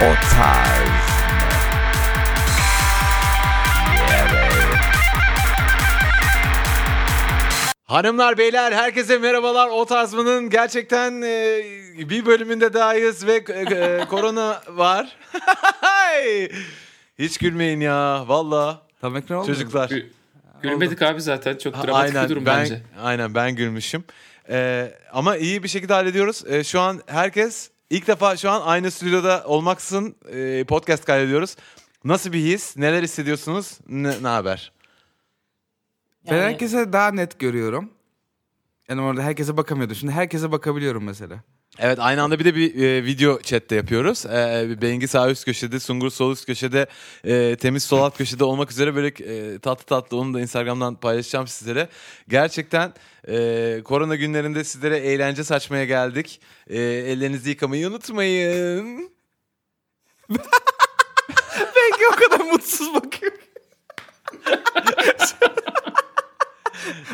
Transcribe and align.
O 0.00 0.14
tarz. 0.30 1.08
Hanımlar 7.84 8.38
beyler 8.38 8.72
herkese 8.72 9.18
merhabalar. 9.18 9.68
O 9.68 9.84
Tazma'nın 9.86 10.50
gerçekten 10.50 11.22
e, 11.22 11.62
bir 12.10 12.26
bölümünde 12.26 12.72
dahayız 12.72 13.26
ve 13.26 13.44
e, 13.48 13.60
e, 13.74 14.04
korona 14.04 14.62
var. 14.68 15.16
Hiç 17.18 17.38
gülmeyin 17.38 17.80
ya 17.80 18.28
valla 18.28 18.82
Tam 19.00 19.16
ekran 19.16 19.38
oldu. 19.38 19.46
çocuklar. 19.46 19.88
Gü- 19.88 20.06
Gülmedik 20.62 21.02
abi 21.02 21.20
zaten. 21.20 21.56
Çok 21.56 21.74
Ha, 21.76 21.86
dramatik 21.86 22.12
bir 22.12 22.18
aynen 22.18 22.30
durum 22.30 22.46
ben 22.46 22.58
bence. 22.60 22.82
aynen 23.02 23.34
ben 23.34 23.54
gülmüşüm. 23.56 24.04
E, 24.50 24.88
ama 25.12 25.36
iyi 25.36 25.62
bir 25.62 25.68
şekilde 25.68 25.92
hallediyoruz. 25.92 26.44
E, 26.48 26.64
şu 26.64 26.80
an 26.80 27.00
herkes 27.06 27.70
ilk 27.90 28.06
defa 28.06 28.36
şu 28.36 28.50
an 28.50 28.60
aynı 28.64 28.90
stüdyoda 28.90 29.42
olmaksın 29.46 30.16
e, 30.32 30.64
podcast 30.64 31.04
kaydediyoruz. 31.04 31.56
Nasıl 32.04 32.32
bir 32.32 32.38
his? 32.44 32.76
Neler 32.76 33.02
hissediyorsunuz? 33.02 33.78
Ne, 33.88 34.22
ne 34.22 34.28
haber? 34.28 34.72
Ben 36.30 36.36
Yani- 36.36 36.44
herkese 36.44 36.92
daha 36.92 37.10
net 37.10 37.38
görüyorum. 37.38 37.90
Yani 38.88 39.00
orada 39.00 39.22
herkese 39.22 39.56
bakamıyordum. 39.56 39.96
Şimdi 39.96 40.12
herkese 40.12 40.52
bakabiliyorum 40.52 41.04
mesela. 41.04 41.40
Evet 41.80 41.98
aynı 42.00 42.22
anda 42.22 42.38
bir 42.38 42.44
de 42.44 42.54
bir 42.54 42.82
e, 42.82 43.04
video 43.04 43.40
chatte 43.42 43.76
yapıyoruz. 43.76 44.26
E, 44.26 44.76
Bengi 44.82 45.08
sağ 45.08 45.30
üst 45.30 45.44
köşede, 45.44 45.80
Sungur 45.80 46.10
sol 46.10 46.32
üst 46.32 46.46
köşede, 46.46 46.86
e, 47.24 47.56
Temiz 47.56 47.84
sol 47.84 47.98
alt 47.98 48.18
köşede 48.18 48.44
olmak 48.44 48.70
üzere 48.70 48.94
böyle 48.94 49.08
e, 49.08 49.58
tatlı 49.58 49.84
tatlı 49.84 50.16
onu 50.16 50.34
da 50.34 50.40
Instagram'dan 50.40 50.94
paylaşacağım 50.94 51.46
sizlere. 51.46 51.88
Gerçekten 52.28 52.92
e, 53.28 53.80
korona 53.84 54.14
günlerinde 54.16 54.64
sizlere 54.64 54.96
eğlence 54.96 55.44
saçmaya 55.44 55.84
geldik. 55.84 56.40
E, 56.66 56.78
ellerinizi 56.82 57.50
yıkamayı 57.50 57.88
unutmayın. 57.88 59.10
Belki 61.60 62.06
o 62.12 62.16
kadar 62.16 62.44
mutsuz 62.44 62.94
bakıyor. 62.94 63.32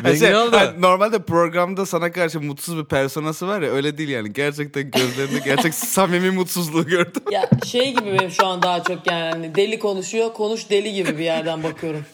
Bengi 0.03 0.19
Şey, 0.19 0.35
oldu? 0.35 0.55
hani 0.57 0.81
normalde 0.81 1.19
programda 1.23 1.85
sana 1.85 2.11
karşı 2.11 2.41
mutsuz 2.41 2.77
bir 2.77 2.85
personası 2.85 3.47
var 3.47 3.61
ya 3.61 3.71
öyle 3.71 3.97
değil 3.97 4.09
yani. 4.09 4.33
Gerçekten 4.33 4.91
gözlerinde 4.91 5.39
gerçek 5.45 5.73
samimi 5.73 6.31
mutsuzluğu 6.31 6.85
gördüm. 6.85 7.23
Ya 7.31 7.49
şey 7.65 7.93
gibi 7.95 8.11
benim 8.19 8.31
şu 8.31 8.45
an 8.47 8.61
daha 8.61 8.83
çok 8.83 9.11
yani 9.11 9.29
hani 9.31 9.55
deli 9.55 9.79
konuşuyor, 9.79 10.33
konuş 10.33 10.69
deli 10.69 10.93
gibi 10.93 11.17
bir 11.17 11.23
yerden 11.23 11.63
bakıyorum. 11.63 12.05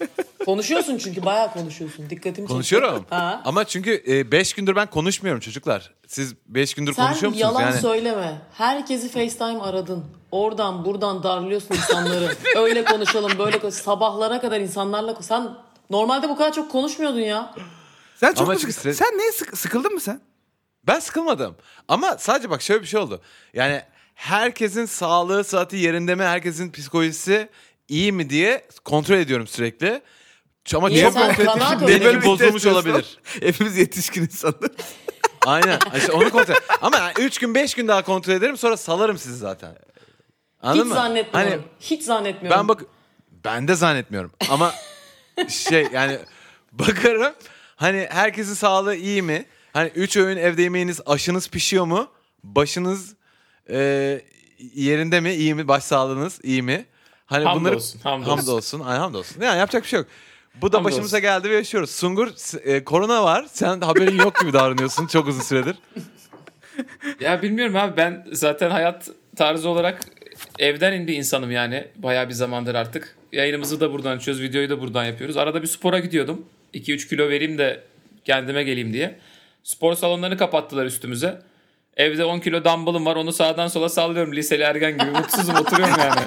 Konuşuyorsun 0.45 0.97
çünkü 0.97 1.25
bayağı 1.25 1.53
konuşuyorsun. 1.53 2.09
Dikkatimi 2.09 2.33
çekiyor. 2.35 2.47
Konuşuyorum. 2.49 3.05
Ha. 3.09 3.41
Ama 3.45 3.63
çünkü 3.63 4.03
5 4.31 4.53
gündür 4.53 4.75
ben 4.75 4.87
konuşmuyorum 4.89 5.39
çocuklar. 5.41 5.91
Siz 6.07 6.33
5 6.47 6.73
gündür 6.73 6.93
Sen 6.93 7.05
konuşuyor 7.07 7.29
musunuz? 7.31 7.41
yalan 7.41 7.61
yani? 7.61 7.81
söyleme. 7.81 8.41
Herkesi 8.57 9.09
FaceTime 9.09 9.59
aradın. 9.61 10.05
Oradan 10.31 10.85
buradan 10.85 11.23
darlıyorsun 11.23 11.75
insanları. 11.75 12.35
Öyle 12.55 12.83
konuşalım, 12.85 13.31
böyle 13.39 13.59
konuş. 13.59 13.75
Sabahlara 13.75 14.41
kadar 14.41 14.59
insanlarla 14.59 15.15
sen 15.21 15.49
normalde 15.91 16.29
bu 16.29 16.37
kadar 16.37 16.53
çok 16.53 16.71
konuşmuyordun 16.71 17.19
ya. 17.19 17.55
Sen 18.15 18.29
çok 18.33 18.41
Ama 18.41 18.53
mu 18.53 18.59
stres- 18.59 18.93
Sen 18.93 19.07
neye 19.17 19.31
sık- 19.31 19.57
sıkıldın 19.57 19.93
mı 19.93 19.99
sen? 19.99 20.21
Ben 20.87 20.99
sıkılmadım. 20.99 21.55
Ama 21.87 22.17
sadece 22.17 22.49
bak 22.49 22.61
şöyle 22.61 22.81
bir 22.81 22.87
şey 22.87 22.99
oldu. 22.99 23.21
Yani 23.53 23.81
herkesin 24.15 24.85
sağlığı, 24.85 25.43
saati 25.43 25.77
yerinde 25.77 26.15
mi? 26.15 26.23
Herkesin 26.23 26.71
psikolojisi 26.71 27.49
iyi 27.87 28.11
mi 28.11 28.29
diye 28.29 28.67
kontrol 28.85 29.15
ediyorum 29.15 29.47
sürekli. 29.47 30.01
Ç- 30.65 30.77
Ama 30.77 30.89
Niye 30.89 31.03
çok 31.03 31.13
sen 31.13 31.27
kontrol 31.27 31.45
kanaat 31.45 31.81
ettiğim 31.83 32.01
öyle 32.05 32.21
bir 32.21 32.25
bozulmuş 32.25 32.65
olabilir. 32.65 33.19
Hepimiz 33.41 33.77
yetişkin 33.77 34.21
insanlar. 34.21 34.71
Aynen. 35.45 35.79
İşte 35.97 36.11
onu 36.11 36.29
kontrol 36.29 36.55
Ama 36.81 36.97
yani 36.97 37.13
3 37.19 37.37
gün 37.39 37.55
5 37.55 37.73
gün 37.73 37.87
daha 37.87 38.01
kontrol 38.03 38.33
ederim 38.33 38.57
sonra 38.57 38.77
salarım 38.77 39.17
sizi 39.17 39.37
zaten. 39.37 39.75
Anladın 40.61 40.79
Hiç 40.79 40.87
mı? 40.87 40.93
zannetmiyorum. 40.93 41.51
Hani 41.51 41.61
Hiç 41.79 42.03
zannetmiyorum. 42.03 42.59
ben 42.59 42.67
bak 42.67 42.81
ben 43.45 43.67
de 43.67 43.75
zannetmiyorum 43.75 44.31
ama 44.49 44.73
şey 45.49 45.87
yani 45.93 46.17
bakarım 46.71 47.33
hani 47.75 48.07
herkesin 48.09 48.53
sağlığı 48.53 48.95
iyi 48.95 49.21
mi? 49.21 49.45
Hani 49.73 49.91
üç 49.95 50.17
öğün 50.17 50.37
evde 50.37 50.61
yemeğiniz 50.61 51.01
aşınız 51.05 51.49
pişiyor 51.49 51.85
mu? 51.85 52.07
Başınız 52.43 53.15
e, 53.69 54.21
yerinde 54.73 55.19
mi? 55.19 55.33
İyi 55.33 55.55
mi? 55.55 55.67
Baş 55.67 55.83
sağlığınız 55.83 56.39
iyi 56.43 56.61
mi? 56.63 56.85
Hani 57.25 57.45
bunları 57.45 57.73
Hamdolsun, 57.73 57.99
hamdolsun. 57.99 58.37
hamdolsun. 58.37 58.79
Ay, 58.79 58.97
hamdolsun. 58.97 59.41
Yani 59.41 59.59
yapacak 59.59 59.83
bir 59.83 59.87
şey 59.87 59.99
yok. 59.99 60.07
Bu 60.55 60.71
da 60.71 60.77
Hamdolsun. 60.77 60.95
başımıza 60.97 61.19
geldi 61.19 61.49
ve 61.49 61.55
yaşıyoruz. 61.55 61.89
Sungur 61.91 62.27
e, 62.63 62.83
korona 62.83 63.23
var. 63.23 63.45
Sen 63.53 63.81
haberin 63.81 64.17
yok 64.17 64.39
gibi 64.39 64.53
davranıyorsun 64.53 65.07
çok 65.07 65.27
uzun 65.27 65.41
süredir. 65.41 65.75
Ya 67.19 67.41
bilmiyorum 67.41 67.75
abi 67.75 67.97
ben 67.97 68.27
zaten 68.31 68.69
hayat 68.69 69.09
tarzı 69.35 69.69
olarak 69.69 69.99
evden 70.59 71.07
bir 71.07 71.13
insanım 71.13 71.51
yani. 71.51 71.87
Bayağı 71.95 72.29
bir 72.29 72.33
zamandır 72.33 72.75
artık. 72.75 73.17
Yayınımızı 73.31 73.79
da 73.79 73.93
buradan 73.93 74.17
açıyoruz, 74.17 74.43
videoyu 74.43 74.69
da 74.69 74.81
buradan 74.81 75.05
yapıyoruz. 75.05 75.37
Arada 75.37 75.61
bir 75.61 75.67
spora 75.67 75.99
gidiyordum. 75.99 76.45
2-3 76.73 77.09
kilo 77.09 77.29
vereyim 77.29 77.57
de 77.57 77.83
kendime 78.25 78.63
geleyim 78.63 78.93
diye. 78.93 79.19
Spor 79.63 79.93
salonlarını 79.93 80.37
kapattılar 80.37 80.85
üstümüze. 80.85 81.41
Evde 81.97 82.25
10 82.25 82.39
kilo 82.39 82.63
dumbbellım 82.63 83.05
var 83.05 83.15
onu 83.15 83.33
sağdan 83.33 83.67
sola 83.67 83.89
sallıyorum 83.89 84.35
liseli 84.35 84.63
ergen 84.63 84.91
gibi. 84.97 85.11
Mutsuzum 85.11 85.55
oturuyorum 85.55 85.95
yani. 85.99 86.21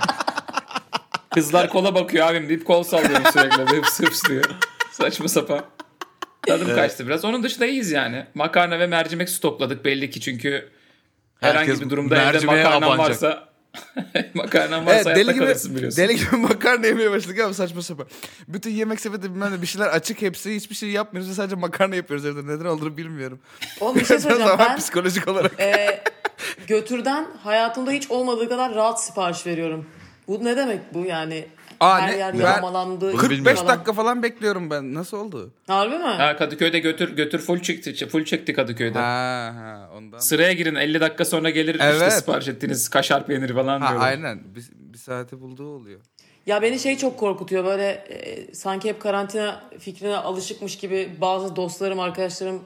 Kızlar 1.35 1.69
kola 1.69 1.95
bakıyor 1.95 2.27
abim 2.27 2.49
deyip 2.49 2.65
kol 2.65 2.83
sallıyorum 2.83 3.25
sürekli. 3.33 3.63
Hıps 3.77 4.01
hıps 4.01 4.29
diyor. 4.29 4.45
Saçma 4.93 5.29
sapan. 5.29 5.65
Tadım 6.47 6.75
kaçtı 6.75 7.07
biraz. 7.07 7.25
Onun 7.25 7.43
dışında 7.43 7.67
iyiyiz 7.67 7.91
yani. 7.91 8.27
Makarna 8.35 8.79
ve 8.79 8.87
mercimek 8.87 9.29
stokladık 9.29 9.85
belli 9.85 10.11
ki 10.11 10.21
çünkü 10.21 10.69
herhangi 11.41 11.59
Herkes 11.59 11.85
bir 11.85 11.91
durumda 11.91 12.33
evde 12.33 12.69
abanacak. 12.69 12.99
varsa 12.99 13.49
makarnan 14.35 14.87
varsa 14.87 15.11
Evet, 15.13 15.17
deli 15.17 15.35
gibi, 15.35 15.45
kalırsın 15.45 15.77
biliyorsun. 15.77 16.03
deli 16.03 16.17
gibi 16.17 16.37
makarna 16.37 16.87
yemeye 16.87 17.11
başladık 17.11 17.41
ama 17.41 17.55
saçma 17.55 17.83
sapan. 17.83 18.07
Bütün 18.49 18.71
yemek 18.71 19.01
sepeti 19.01 19.23
bilmem 19.35 19.53
ne 19.53 19.63
bir 19.63 19.67
şeyler 19.67 19.87
açık 19.87 20.23
hepsi. 20.23 20.55
Hiçbir 20.55 20.75
şey 20.75 20.91
yapmıyoruz. 20.91 21.31
ve 21.31 21.35
Sadece 21.35 21.57
makarna 21.57 21.97
yapıyoruz 21.97 22.27
evde. 22.27 22.47
Neden 22.47 22.65
olduğunu 22.65 22.97
bilmiyorum. 22.97 23.39
Oğlum 23.81 23.95
bir 23.95 24.05
şey 24.05 24.19
söyleyeceğim. 24.19 24.49
zaman 24.51 24.67
Ben 24.69 24.77
psikolojik 24.77 25.29
olarak. 25.29 25.61
e, 25.61 26.03
götürden 26.67 27.27
hayatımda 27.43 27.91
hiç 27.91 28.11
olmadığı 28.11 28.49
kadar 28.49 28.75
rahat 28.75 29.05
sipariş 29.05 29.47
veriyorum. 29.47 29.87
Bu 30.29 30.45
ne 30.45 30.57
demek 30.57 30.95
bu 30.95 30.99
yani? 31.05 31.47
Aa, 31.81 32.01
Her 32.01 32.13
ne? 32.13 32.17
yer 32.17 32.35
Ben- 32.35 32.39
yağmalandı. 32.39 33.13
Bunu 33.13 33.21
45 33.21 33.39
bilmiyorum. 33.39 33.69
dakika 33.69 33.93
falan 33.93 34.23
bekliyorum 34.23 34.71
ben. 34.71 34.95
Nasıl 34.95 35.17
oldu? 35.17 35.53
Harbi 35.67 35.99
mi? 35.99 36.05
Ha, 36.05 36.37
Kadıköy'de 36.37 36.79
götür 36.79 37.17
götür 37.17 37.39
full 37.39 37.61
çekti 37.61 38.09
full 38.09 38.25
çekti 38.25 38.53
Kadıköy'de. 38.53 38.99
Ha 38.99 39.53
ha 39.57 39.91
ondan. 39.97 40.19
Sıraya 40.19 40.53
girin 40.53 40.75
50 40.75 41.01
dakika 41.01 41.25
sonra 41.25 41.51
gelir 41.51 41.75
işte 41.75 41.85
Evet. 41.87 42.13
sipariş 42.13 42.49
ettiğiniz 42.49 42.89
kaşar 42.89 43.27
peyniri 43.27 43.55
falan 43.55 43.81
Ha 43.81 43.89
diyorlar. 43.89 44.09
aynen. 44.09 44.41
Bir, 44.55 44.65
bir 44.75 44.99
saate 44.99 45.41
bulduğu 45.41 45.69
oluyor. 45.77 46.01
Ya 46.47 46.63
beni 46.63 46.79
şey 46.79 46.97
çok 46.99 47.19
korkutuyor 47.19 47.65
böyle 47.65 47.89
e, 47.91 48.55
sanki 48.55 48.89
hep 48.89 49.01
karantina 49.03 49.65
fikrine 49.79 50.17
alışıkmış 50.17 50.77
gibi 50.79 51.11
bazı 51.21 51.57
dostlarım, 51.57 52.01
arkadaşlarım 52.01 52.63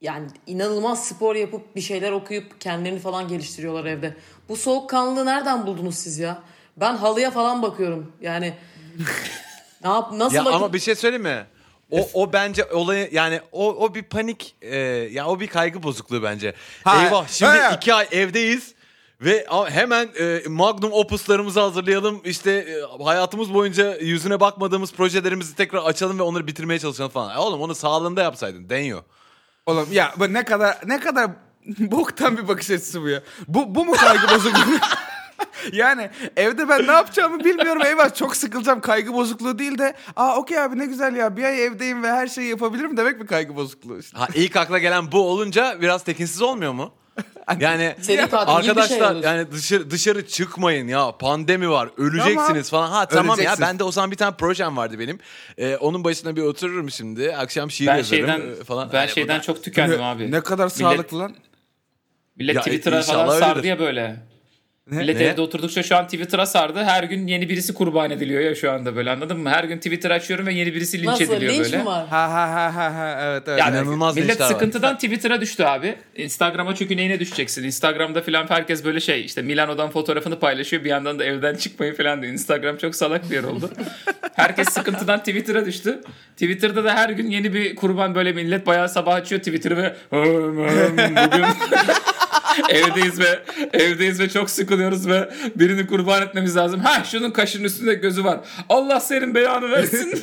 yani 0.00 0.26
inanılmaz 0.46 1.04
spor 1.08 1.34
yapıp 1.36 1.76
bir 1.76 1.80
şeyler 1.80 2.12
okuyup 2.12 2.60
kendilerini 2.60 2.98
falan 2.98 3.28
geliştiriyorlar 3.28 3.84
evde. 3.84 4.16
Bu 4.48 4.56
soğukkanlılığı 4.56 5.26
nereden 5.26 5.66
buldunuz 5.66 5.94
siz 5.94 6.18
ya? 6.18 6.42
Ben 6.80 6.96
halıya 6.96 7.30
falan 7.30 7.62
bakıyorum. 7.62 8.12
Yani 8.20 8.54
ne 9.84 9.90
yap 9.90 10.12
nasıl 10.12 10.36
Ya 10.36 10.44
vakit- 10.44 10.56
ama 10.56 10.72
bir 10.72 10.78
şey 10.78 10.94
söyleyeyim 10.94 11.22
mi? 11.22 11.46
O, 11.90 12.08
o 12.14 12.32
bence 12.32 12.64
olayı 12.64 13.08
yani 13.12 13.40
o, 13.52 13.74
o 13.74 13.94
bir 13.94 14.02
panik 14.02 14.56
e, 14.62 14.76
ya 15.12 15.26
o 15.26 15.40
bir 15.40 15.46
kaygı 15.46 15.82
bozukluğu 15.82 16.22
bence. 16.22 16.54
Ha, 16.84 17.04
Eyvah 17.04 17.28
şimdi 17.28 17.52
ha. 17.58 17.70
iki 17.76 17.94
ay 17.94 18.08
evdeyiz 18.12 18.74
ve 19.20 19.46
hemen 19.68 20.08
e, 20.20 20.42
magnum 20.48 20.92
opuslarımızı 20.92 21.60
hazırlayalım 21.60 22.20
işte 22.24 22.50
e, 22.50 23.04
hayatımız 23.04 23.54
boyunca 23.54 23.96
yüzüne 23.98 24.40
bakmadığımız 24.40 24.92
projelerimizi 24.92 25.54
tekrar 25.56 25.82
açalım 25.82 26.18
ve 26.18 26.22
onları 26.22 26.46
bitirmeye 26.46 26.78
çalışalım 26.78 27.10
falan. 27.10 27.36
E 27.36 27.38
oğlum 27.38 27.60
onu 27.60 27.74
sağlığında 27.74 28.22
yapsaydın 28.22 28.68
deniyor. 28.68 29.02
Oğlum 29.66 29.88
ya 29.92 30.14
bu 30.16 30.32
ne 30.32 30.44
kadar 30.44 30.78
ne 30.86 31.00
kadar 31.00 31.30
boktan 31.78 32.36
bir 32.36 32.48
bakış 32.48 32.70
açısı 32.70 33.02
bu 33.02 33.08
ya. 33.08 33.22
Bu 33.48 33.74
bu 33.74 33.84
mu 33.84 33.92
kaygı 33.92 34.34
bozukluğu? 34.34 34.60
yani 35.72 36.10
evde 36.36 36.68
ben 36.68 36.86
ne 36.86 36.92
yapacağımı 36.92 37.44
bilmiyorum 37.44 37.82
eyvah 37.86 38.14
çok 38.14 38.36
sıkılacağım 38.36 38.80
kaygı 38.80 39.12
bozukluğu 39.14 39.58
değil 39.58 39.78
de 39.78 39.94
aa 40.16 40.36
okey 40.36 40.58
abi 40.60 40.78
ne 40.78 40.86
güzel 40.86 41.16
ya 41.16 41.36
bir 41.36 41.44
ay 41.44 41.64
evdeyim 41.64 42.02
ve 42.02 42.08
her 42.12 42.26
şeyi 42.28 42.48
yapabilirim 42.48 42.96
demek 42.96 43.20
mi 43.20 43.26
kaygı 43.26 43.56
bozukluğu 43.56 43.98
işte. 43.98 44.18
Ha, 44.18 44.28
ilk 44.34 44.56
akla 44.56 44.78
gelen 44.78 45.12
bu 45.12 45.20
olunca 45.30 45.76
biraz 45.80 46.04
tekinsiz 46.04 46.42
olmuyor 46.42 46.72
mu? 46.72 46.94
Yani 47.60 47.94
gibi 47.96 48.08
bir 48.08 48.14
şey 48.14 48.20
arkadaşlar 48.20 49.14
olur. 49.14 49.24
yani 49.24 49.52
dışarı 49.52 49.90
dışarı 49.90 50.26
çıkmayın 50.26 50.88
ya 50.88 51.12
pandemi 51.18 51.70
var 51.70 51.88
öleceksiniz 51.96 52.70
falan. 52.70 52.90
Ha 52.90 53.06
tamam 53.08 53.26
ya 53.26 53.34
Öleceksiniz. 53.34 53.68
ben 53.68 53.78
de 53.78 53.84
o 53.84 53.92
zaman 53.92 54.10
bir 54.10 54.16
tane 54.16 54.36
projem 54.36 54.76
vardı 54.76 54.98
benim. 54.98 55.18
Ee, 55.58 55.76
onun 55.76 56.04
başına 56.04 56.36
bir 56.36 56.42
otururum 56.42 56.90
şimdi. 56.90 57.36
Akşam 57.36 57.70
şiir 57.70 57.86
Ben 57.86 57.96
yazarım 57.96 58.18
şeyden 58.26 58.40
e, 58.60 58.64
falan. 58.64 58.90
ben 58.92 59.00
Yani 59.00 59.10
şeyden 59.10 59.28
bunlar- 59.28 59.42
çok 59.42 59.64
tükendim 59.64 60.02
abi. 60.02 60.30
ne 60.32 60.40
kadar 60.40 60.66
Millet- 60.66 60.78
sağlıklı 60.78 61.18
lan. 61.18 61.34
Millet 62.36 62.56
Ya, 62.56 62.62
Twitter'a 62.62 63.02
falan 63.02 63.38
sardı 63.38 63.66
ya 63.66 63.78
böyle. 63.78 64.16
Millet 64.90 65.16
Ne? 65.20 65.24
evde 65.24 65.40
oturdukça 65.40 65.82
şu 65.82 65.96
an 65.96 66.04
Twitter'a 66.04 66.46
sardı. 66.46 66.84
Her 66.84 67.04
gün 67.04 67.26
yeni 67.26 67.48
birisi 67.48 67.74
kurban 67.74 68.10
ediliyor 68.10 68.40
ya 68.40 68.54
şu 68.54 68.72
anda 68.72 68.96
böyle 68.96 69.10
anladın 69.10 69.40
mı? 69.40 69.50
Her 69.50 69.64
gün 69.64 69.76
Twitter 69.76 70.10
açıyorum 70.10 70.46
ve 70.46 70.52
yeni 70.54 70.74
birisi 70.74 70.98
linç 70.98 71.06
Nasıl? 71.06 71.24
ediliyor 71.24 71.52
Linç 71.52 71.64
böyle. 71.64 71.78
mi 71.78 71.84
var? 71.86 72.06
Ha 72.08 72.32
ha 72.32 72.48
ha 72.52 72.74
ha 72.76 72.94
ha 72.94 73.18
evet 73.22 73.42
evet. 73.46 73.58
Yani 73.60 73.76
İnanılmaz 73.76 74.16
millet 74.16 74.30
linçler 74.30 74.44
var. 74.46 74.50
sıkıntıdan 74.52 74.94
Twitter'a 74.94 75.40
düştü 75.40 75.64
abi. 75.64 75.94
Instagram'a 76.16 76.74
çünkü 76.74 76.96
neyine 76.96 77.20
düşeceksin? 77.20 77.64
Instagram'da 77.64 78.22
falan 78.22 78.46
herkes 78.48 78.84
böyle 78.84 79.00
şey 79.00 79.24
işte 79.24 79.42
Milano'dan 79.42 79.90
fotoğrafını 79.90 80.38
paylaşıyor. 80.38 80.84
Bir 80.84 80.90
yandan 80.90 81.18
da 81.18 81.24
evden 81.24 81.54
çıkmayın 81.54 81.94
falan 81.94 82.22
diyor. 82.22 82.32
Instagram 82.32 82.76
çok 82.76 82.94
salak 82.94 83.30
bir 83.30 83.34
yer 83.36 83.44
oldu. 83.44 83.70
Herkes 84.34 84.68
sıkıntıdan 84.68 85.18
Twitter'a 85.18 85.66
düştü. 85.66 86.00
Twitter'da 86.32 86.84
da 86.84 86.94
her 86.94 87.10
gün 87.10 87.30
yeni 87.30 87.54
bir 87.54 87.76
kurban 87.76 88.14
böyle 88.14 88.32
millet 88.32 88.66
bayağı 88.66 88.88
sabah 88.88 89.14
açıyor 89.14 89.40
Twitter'ı 89.40 89.76
ve 89.76 89.94
bugün 90.12 91.44
evdeyiz 92.68 93.20
ve 93.20 93.42
evdeyiz 93.72 94.20
ve 94.20 94.28
çok 94.28 94.50
sıkılıyoruz 94.50 95.08
ve 95.08 95.30
birini 95.56 95.86
kurban 95.86 96.22
etmemiz 96.22 96.56
lazım. 96.56 96.80
Ha 96.80 97.04
şunun 97.04 97.30
kaşının 97.30 97.64
üstünde 97.64 97.94
gözü 97.94 98.24
var. 98.24 98.40
Allah 98.68 99.00
senin 99.00 99.34
beyanı 99.34 99.70
versin. 99.70 100.22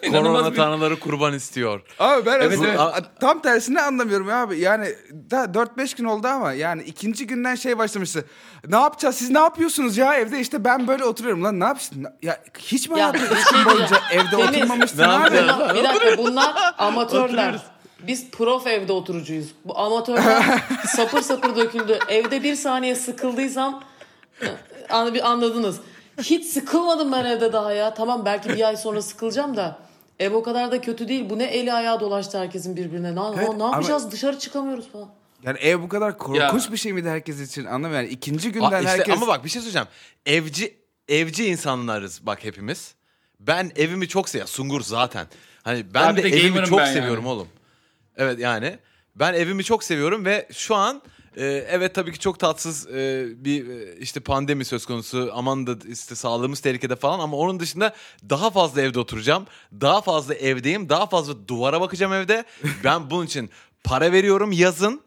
Korona 0.10 0.50
bir- 0.50 0.56
tanrıları 0.56 0.98
kurban 1.00 1.34
istiyor. 1.34 1.80
Abi 1.98 2.26
ben 2.26 2.40
Evet, 2.40 2.58
evet. 2.64 2.78
tam 3.20 3.42
tersini 3.42 3.80
anlamıyorum 3.80 4.28
abi. 4.28 4.58
Yani 4.58 4.88
daha 5.30 5.44
4-5 5.44 5.96
gün 5.96 6.04
oldu 6.04 6.26
ama 6.28 6.52
yani 6.52 6.82
ikinci 6.82 7.26
günden 7.26 7.54
şey 7.54 7.78
başlamıştı. 7.78 8.24
Ne 8.68 8.76
yapacağız? 8.76 9.14
Siz 9.16 9.30
ne 9.30 9.38
yapıyorsunuz 9.38 9.96
ya 9.96 10.14
evde? 10.14 10.40
işte 10.40 10.64
ben 10.64 10.88
böyle 10.88 11.04
oturuyorum 11.04 11.44
lan. 11.44 11.60
Ne 11.60 11.64
yapıyorsun? 11.64 12.04
Ya 12.22 12.38
hiç 12.58 12.88
mi 12.88 12.98
gün 13.12 13.20
şey 13.56 13.64
boyunca 13.64 13.96
evde 14.12 14.36
Ne 14.98 15.06
abi? 15.06 15.34
bir 15.78 15.84
dakika 15.84 16.18
bunlar 16.18 16.74
amatörler. 16.78 17.60
Biz 18.06 18.30
prof 18.30 18.66
evde 18.66 18.92
oturucuyuz. 18.92 19.48
Bu 19.64 19.78
amatörler 19.78 20.62
sapır 20.88 21.20
sapır 21.22 21.56
döküldü. 21.56 21.98
Evde 22.08 22.42
bir 22.42 22.54
saniye 22.54 22.94
sıkıldıysam 22.94 23.82
an- 24.90 25.14
bir 25.14 25.30
anladınız. 25.30 25.80
Hiç 26.22 26.46
sıkılmadım 26.46 27.12
ben 27.12 27.24
evde 27.24 27.52
daha 27.52 27.72
ya. 27.72 27.94
Tamam 27.94 28.24
belki 28.24 28.48
bir 28.48 28.68
ay 28.68 28.76
sonra 28.76 29.02
sıkılacağım 29.02 29.56
da. 29.56 29.78
Ev 30.18 30.32
o 30.34 30.42
kadar 30.42 30.72
da 30.72 30.80
kötü 30.80 31.08
değil. 31.08 31.30
Bu 31.30 31.38
ne 31.38 31.44
eli 31.44 31.72
ayağı 31.72 32.00
dolaştı 32.00 32.38
herkesin 32.38 32.76
birbirine. 32.76 33.14
Ne, 33.14 33.20
Evet, 33.36 33.56
ne 33.56 33.62
yapacağız? 33.64 34.10
Dışarı 34.12 34.38
çıkamıyoruz 34.38 34.92
falan. 34.92 35.08
Yani 35.42 35.58
ev 35.58 35.82
bu 35.82 35.88
kadar 35.88 36.18
korkunç 36.18 36.66
Ya. 36.66 36.72
bir 36.72 36.76
şey 36.76 36.92
miydi 36.92 37.08
herkes 37.08 37.40
için 37.40 37.64
anlamıyorum. 37.64 37.96
Yani 37.96 38.08
ikinci 38.08 38.48
Aa, 38.48 38.50
günden 38.50 38.78
işte 38.78 38.90
herkes... 38.90 39.14
Ama 39.14 39.26
bak 39.26 39.44
bir 39.44 39.50
şey 39.50 39.62
söyleyeceğim. 39.62 39.88
Evci 40.26 40.74
evci 41.08 41.44
insanlarız 41.46 42.26
bak 42.26 42.44
hepimiz. 42.44 42.94
Ben 43.40 43.72
evimi 43.76 44.08
çok 44.08 44.28
seviyorum. 44.28 44.52
Sungur 44.52 44.80
zaten. 44.80 45.26
Hani 45.62 45.94
ben 45.94 46.16
bir 46.16 46.22
de, 46.22 46.32
de 46.32 46.36
evimi 46.40 46.64
çok 46.66 46.78
ben 46.78 46.92
seviyorum 46.94 47.24
yani. 47.24 47.32
oğlum. 47.34 47.48
Evet 48.16 48.38
yani 48.38 48.78
ben 49.16 49.34
evimi 49.34 49.64
çok 49.64 49.84
seviyorum 49.84 50.24
ve 50.24 50.48
şu 50.52 50.74
an 50.74 51.02
e, 51.36 51.44
evet 51.46 51.94
tabii 51.94 52.12
ki 52.12 52.18
çok 52.18 52.38
tatsız 52.38 52.86
e, 52.86 53.26
bir 53.36 53.68
e, 53.68 53.96
işte 53.96 54.20
pandemi 54.20 54.64
söz 54.64 54.86
konusu. 54.86 55.30
Aman 55.34 55.66
da 55.66 55.76
işte 55.88 56.14
sağlığımız 56.14 56.60
tehlikede 56.60 56.96
falan 56.96 57.18
ama 57.18 57.36
onun 57.36 57.60
dışında 57.60 57.94
daha 58.30 58.50
fazla 58.50 58.82
evde 58.82 58.98
oturacağım. 58.98 59.46
Daha 59.80 60.00
fazla 60.00 60.34
evdeyim. 60.34 60.88
Daha 60.88 61.06
fazla 61.06 61.48
duvara 61.48 61.80
bakacağım 61.80 62.12
evde. 62.12 62.44
Ben 62.84 63.10
bunun 63.10 63.26
için 63.26 63.50
para 63.84 64.12
veriyorum 64.12 64.52
yazın. 64.52 65.00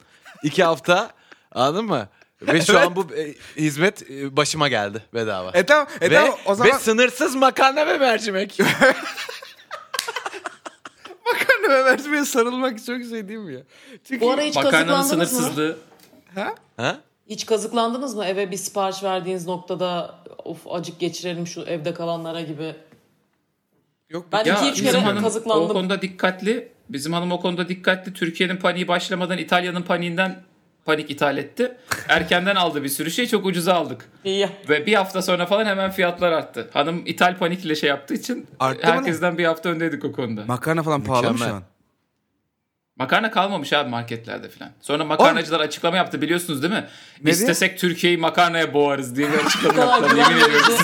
iki 0.44 0.64
hafta. 0.64 1.12
Anladın 1.52 1.86
mı? 1.86 2.10
Ve 2.42 2.62
şu 2.62 2.80
an 2.80 2.96
bu 2.96 3.08
e, 3.16 3.34
hizmet 3.58 4.12
e, 4.12 4.38
başıma 4.38 4.68
geldi 4.68 5.04
bedava. 5.14 5.52
E 5.54 5.66
tamam, 5.66 5.88
e 6.02 6.10
ve, 6.10 6.16
tamam 6.16 6.38
o 6.46 6.56
zaman 6.56 6.74
ve 6.74 6.80
sınırsız 6.80 7.36
makarna 7.36 7.88
ve 7.88 7.98
mercimek. 7.98 8.60
makarna 11.34 11.70
ve 11.80 11.84
mercimeğe 11.92 12.26
sarılmak 12.26 12.86
çok 12.86 13.04
şey 13.04 13.28
değil 13.28 13.40
mi 13.40 13.54
ya? 13.54 13.60
Çünkü 14.04 14.22
Bu 14.22 14.32
ara 14.32 14.42
hiç 14.42 14.56
Makarnanın 14.56 14.88
kazıklandınız 14.88 15.34
mı? 15.34 15.38
sınırsızlığı. 15.38 15.78
ha? 16.78 17.00
Hiç 17.30 17.46
kazıklandınız 17.46 18.16
mı? 18.16 18.26
Eve 18.26 18.52
bir 18.52 18.58
sipariş 18.58 19.04
verdiğiniz 19.04 19.48
noktada 19.48 20.16
of 20.44 20.68
acık 20.72 21.00
geçirelim 21.00 21.48
şu 21.48 21.62
evde 21.62 21.94
kalanlara 21.94 22.42
gibi. 22.42 22.76
yok 24.10 24.26
Ben 24.32 24.44
Ya 24.46 24.60
iki 24.62 24.72
üç 24.72 24.84
kere 24.84 24.98
hanım 24.98 25.18
o 25.18 25.22
kazıklandım. 25.24 25.68
konuda 25.68 26.02
dikkatli. 26.02 26.72
Bizim 26.90 27.14
hanım 27.14 27.32
o 27.32 27.40
konuda 27.42 27.68
dikkatli. 27.70 28.14
Türkiye'nin 28.14 28.58
paniği 28.58 28.88
başlamadan 28.88 29.38
İtalya'nın 29.38 29.82
paniğinden 29.82 30.44
panik 30.86 31.12
ithal 31.12 31.38
etti. 31.38 31.78
Erkenden 32.08 32.56
aldı 32.56 32.84
bir 32.84 32.90
sürü 32.90 33.12
şey 33.12 33.28
çok 33.28 33.46
ucuza 33.46 33.74
aldık. 33.74 34.06
İyi. 34.26 34.50
Ve 34.70 34.86
bir 34.86 34.94
hafta 34.94 35.22
sonra 35.22 35.46
falan 35.46 35.66
hemen 35.66 35.92
fiyatlar 35.92 36.32
arttı. 36.32 36.70
Hanım 36.74 37.04
ithal 37.06 37.38
panikle 37.38 37.76
şey 37.76 37.90
yaptığı 37.90 38.14
için 38.14 38.48
Arttı 38.60 38.88
mı 38.88 38.94
herkesten 38.94 39.38
bir 39.38 39.46
hafta 39.46 39.70
öndeydik 39.70 40.06
o 40.06 40.12
konuda. 40.12 40.44
makarna 40.48 40.84
falan 40.84 41.04
pahalı 41.04 41.32
mı 41.32 41.38
şu 41.38 41.46
an? 41.46 41.64
Makarna 42.96 43.32
kalmamış 43.32 43.74
abi 43.74 43.90
marketlerde 43.90 44.50
falan. 44.50 44.72
Sonra 44.82 45.06
makarnacılar 45.06 45.60
açıklama 45.60 45.98
yaptı 45.98 46.22
biliyorsunuz 46.22 46.62
değil 46.64 46.74
mi? 46.74 46.86
Ne 47.20 47.24
diye? 47.26 47.34
İstesek 47.34 47.80
Türkiye'yi 47.80 48.18
makarnaya 48.18 48.74
boğarız 48.74 49.16
diye 49.16 49.32
bir 49.34 49.38
açıklama 49.38 49.82
yaptılar. 49.92 50.16
Yemin 50.30 50.42
ediyorum. 50.46 50.76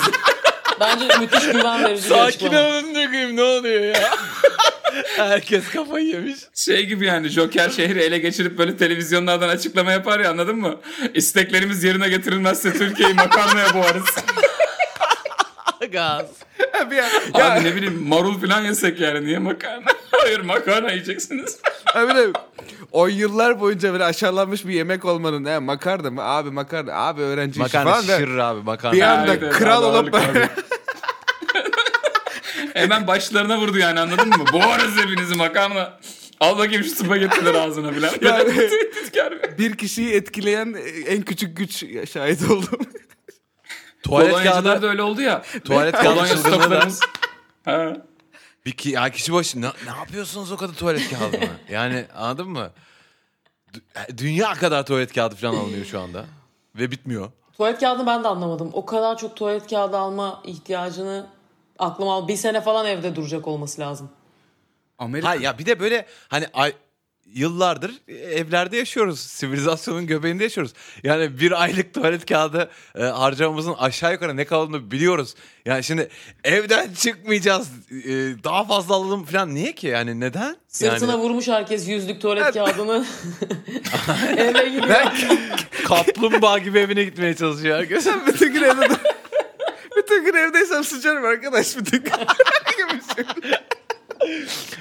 Bence 0.80 1.04
müthiş 1.20 1.44
güven 1.52 1.84
verici 1.84 2.10
bir 2.10 2.14
açıklama. 2.14 2.60
olun 2.60 2.94
dökeyim 2.94 3.36
ne 3.36 3.42
oluyor 3.42 3.80
ya? 3.84 4.10
Herkes 5.16 5.68
kafayı 5.68 6.06
yemiş. 6.06 6.36
Şey 6.54 6.86
gibi 6.86 7.06
yani 7.06 7.28
Joker 7.28 7.70
şehri 7.70 7.98
ele 8.00 8.18
geçirip 8.18 8.58
böyle 8.58 8.76
televizyonlardan 8.76 9.48
açıklama 9.48 9.92
yapar 9.92 10.20
ya 10.20 10.30
anladın 10.30 10.56
mı? 10.56 10.76
İsteklerimiz 11.14 11.84
yerine 11.84 12.08
getirilmezse 12.08 12.72
Türkiye'yi 12.72 13.14
makarnaya 13.14 13.74
boğarız. 13.74 14.04
Gaz. 15.92 16.26
bir 16.90 16.96
ya, 16.96 17.06
Abi 17.34 17.64
ne 17.64 17.76
bileyim 17.76 18.08
marul 18.08 18.40
falan 18.40 18.62
yesek 18.64 19.00
yani 19.00 19.24
niye 19.26 19.38
makarna? 19.38 19.84
Hayır 20.10 20.40
makarna 20.40 20.90
yiyeceksiniz. 20.90 21.58
Abi 21.94 22.14
de 22.14 22.26
o 22.92 23.06
yıllar 23.06 23.60
boyunca 23.60 23.92
böyle 23.92 24.04
aşağılanmış 24.04 24.66
bir 24.66 24.74
yemek 24.74 25.04
olmanın 25.04 25.44
he, 25.44 25.58
makarna 25.58 26.10
mı? 26.10 26.22
Abi 26.22 26.50
makarna. 26.50 26.94
Abi 26.94 27.22
öğrenci 27.22 27.50
işi 27.50 27.58
Makarna 27.60 27.90
falan. 27.92 28.08
da 28.08 28.12
şişirir 28.18 28.38
abi 28.38 28.62
makarna. 28.62 28.92
Bir 28.96 29.00
anda 29.02 29.26
Evet, 29.32 29.42
evet, 29.42 29.52
kral 29.54 29.82
abi, 29.84 29.86
olup 29.98 30.14
ağırlık 30.14 30.36
abi. 30.36 30.48
Hemen 32.74 33.06
başlarına 33.06 33.58
vurdu 33.58 33.78
yani 33.78 34.00
anladın 34.00 34.28
mı? 34.28 34.44
Boğarız 34.52 34.96
hepinizi 34.96 35.34
makarna. 35.34 36.00
Al 36.40 36.58
bakayım 36.58 36.84
şu 36.84 36.90
spagettileri 36.90 37.58
ağzına 37.58 37.92
falan. 37.92 38.12
Yani- 38.22 38.54
Tehditkar 38.54 39.58
bir- 39.58 39.76
kişiyi 39.76 40.12
etkileyen 40.14 40.76
en 41.06 41.22
küçük 41.22 41.56
güç 41.56 41.84
şahit 42.12 42.50
oldum. 42.50 42.78
tuvalet 44.02 44.42
kağıdı. 44.44 44.82
da 44.82 44.86
öyle 44.88 45.02
oldu 45.02 45.20
ya. 45.22 45.42
Tuvalet 45.64 45.94
kağıdı 45.96 46.26
stoklarımız. 46.38 47.00
Ha. 47.64 47.92
Bir 48.66 48.72
ki, 48.72 48.90
ya 48.90 49.10
kişi 49.10 49.32
başı 49.32 49.60
ne, 49.60 49.66
ne 49.66 49.96
yapıyorsunuz 49.98 50.52
o 50.52 50.56
kadar 50.56 50.74
tuvalet 50.74 51.10
kağıdını? 51.10 51.48
yani 51.70 52.04
anladın 52.16 52.48
mı? 52.48 52.70
Dü- 53.74 54.18
Dünya 54.18 54.52
kadar 54.54 54.86
tuvalet 54.86 55.12
kağıdı 55.14 55.34
falan 55.34 55.54
alınıyor 55.54 55.84
şu 55.84 56.00
anda. 56.00 56.24
Ve 56.74 56.90
bitmiyor. 56.90 57.30
Tuvalet 57.56 57.80
kağıdını 57.80 58.06
ben 58.06 58.24
de 58.24 58.28
anlamadım. 58.28 58.70
O 58.72 58.86
kadar 58.86 59.18
çok 59.18 59.36
tuvalet 59.36 59.70
kağıdı 59.70 59.96
alma 59.96 60.42
ihtiyacını 60.44 61.26
aklıma 61.82 62.14
al. 62.14 62.28
Bir 62.28 62.36
sene 62.36 62.60
falan 62.60 62.86
evde 62.86 63.16
duracak 63.16 63.48
olması 63.48 63.80
lazım. 63.80 64.10
Amerika. 64.98 65.28
Ha 65.28 65.34
ya 65.34 65.58
bir 65.58 65.66
de 65.66 65.80
böyle 65.80 66.06
hani 66.28 66.46
ay, 66.54 66.72
yıllardır 67.34 67.92
evlerde 68.08 68.76
yaşıyoruz. 68.76 69.20
Sivilizasyonun 69.20 70.06
göbeğinde 70.06 70.42
yaşıyoruz. 70.42 70.72
Yani 71.02 71.40
bir 71.40 71.62
aylık 71.62 71.94
tuvalet 71.94 72.26
kağıdı 72.26 72.70
e, 72.98 73.02
harcamamızın 73.02 73.74
aşağı 73.78 74.12
yukarı 74.12 74.36
ne 74.36 74.44
kaldığını 74.44 74.90
biliyoruz. 74.90 75.34
Yani 75.64 75.84
şimdi 75.84 76.08
evden 76.44 76.92
çıkmayacağız. 76.92 77.68
e, 77.90 78.12
daha 78.44 78.64
fazla 78.64 78.94
alalım 78.94 79.24
falan. 79.24 79.54
Niye 79.54 79.72
ki? 79.72 79.86
Yani 79.86 80.20
neden? 80.20 80.56
Sırtına 80.68 81.12
yani, 81.12 81.22
vurmuş 81.22 81.48
herkes 81.48 81.88
yüzlük 81.88 82.20
tuvalet 82.20 82.54
kağıdını. 82.54 83.06
Eve 84.36 84.68
gidiyor. 84.68 85.12
kaplumbağa 85.84 86.58
gibi 86.58 86.78
evine 86.78 87.04
gitmeye 87.04 87.36
çalışıyor 87.36 87.78
herkes. 87.78 88.06
bütün 88.26 88.52
gün 88.52 88.62
evde 88.62 88.88
bütün 90.10 90.24
gün 90.24 90.34
evdeysem 90.34 90.84
sıçarım 90.84 91.24
arkadaş 91.24 91.76
bütün 91.76 92.04
gün. 92.04 92.12